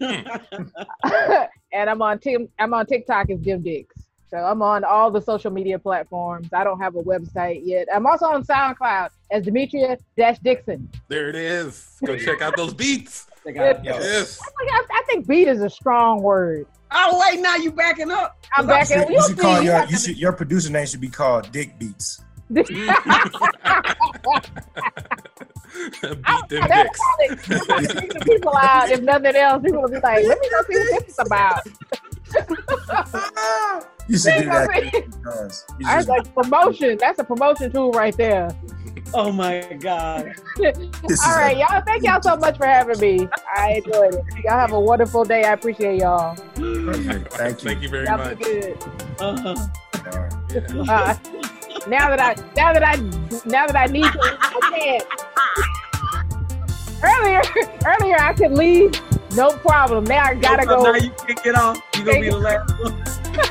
[0.00, 1.42] Hmm.
[1.72, 2.48] and I'm on Tim.
[2.58, 3.94] I'm on TikTok as Dim Dix.
[4.30, 6.48] So I'm on all the social media platforms.
[6.52, 7.88] I don't have a website yet.
[7.94, 10.90] I'm also on SoundCloud as Demetria Dash Dixon.
[11.08, 11.96] There it is.
[12.04, 13.26] Go check out those beats.
[13.44, 14.38] Check out- Yo, Yes.
[14.42, 16.66] I, I think beat is a strong word.
[16.90, 18.38] Oh wait, now you backing up.
[18.54, 19.12] I'm you back should, in.
[19.12, 22.22] you should call your you should, your producer name should be called Dick Beats.
[22.52, 22.66] Beat
[26.00, 27.00] them That's dicks.
[27.48, 28.90] probably people out.
[28.90, 31.66] If nothing else, people will be like, "Let me go see what this is about."
[34.08, 35.04] You should do that.
[35.84, 36.96] I was like, promotion.
[36.98, 38.48] That's a promotion tool right there.
[39.14, 40.34] Oh my God.
[40.56, 41.82] this is All right, y'all.
[41.86, 43.28] Thank y'all so much for having me.
[43.54, 44.24] I enjoyed it.
[44.44, 45.44] Y'all have a wonderful day.
[45.44, 46.36] I appreciate y'all.
[46.54, 47.32] Perfect.
[47.34, 47.68] Thank you.
[47.68, 48.38] Thank you very Y'all much.
[48.38, 48.78] be good.
[49.20, 49.66] Uh-huh.
[50.12, 50.32] All right.
[50.52, 50.92] Yeah.
[50.92, 51.14] Uh,
[51.86, 52.96] now that I now that I
[53.46, 55.04] now that I need to, I can't.
[57.02, 57.42] Earlier,
[57.86, 59.00] earlier I could leave,
[59.36, 60.04] no problem.
[60.04, 60.82] Now I gotta So go.
[60.82, 61.80] Now you can't get off.
[61.96, 62.94] You gonna be the last one.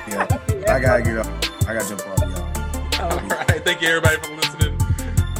[0.10, 1.28] Yeah, I gotta get up.
[1.68, 3.12] I gotta jump off, y'all.
[3.12, 3.64] All right.
[3.64, 4.80] Thank you, everybody, for listening.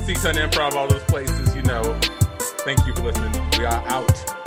[0.06, 1.98] See Sun Improv, all those places, you know.
[2.64, 3.34] Thank you for listening.
[3.58, 4.47] We are out.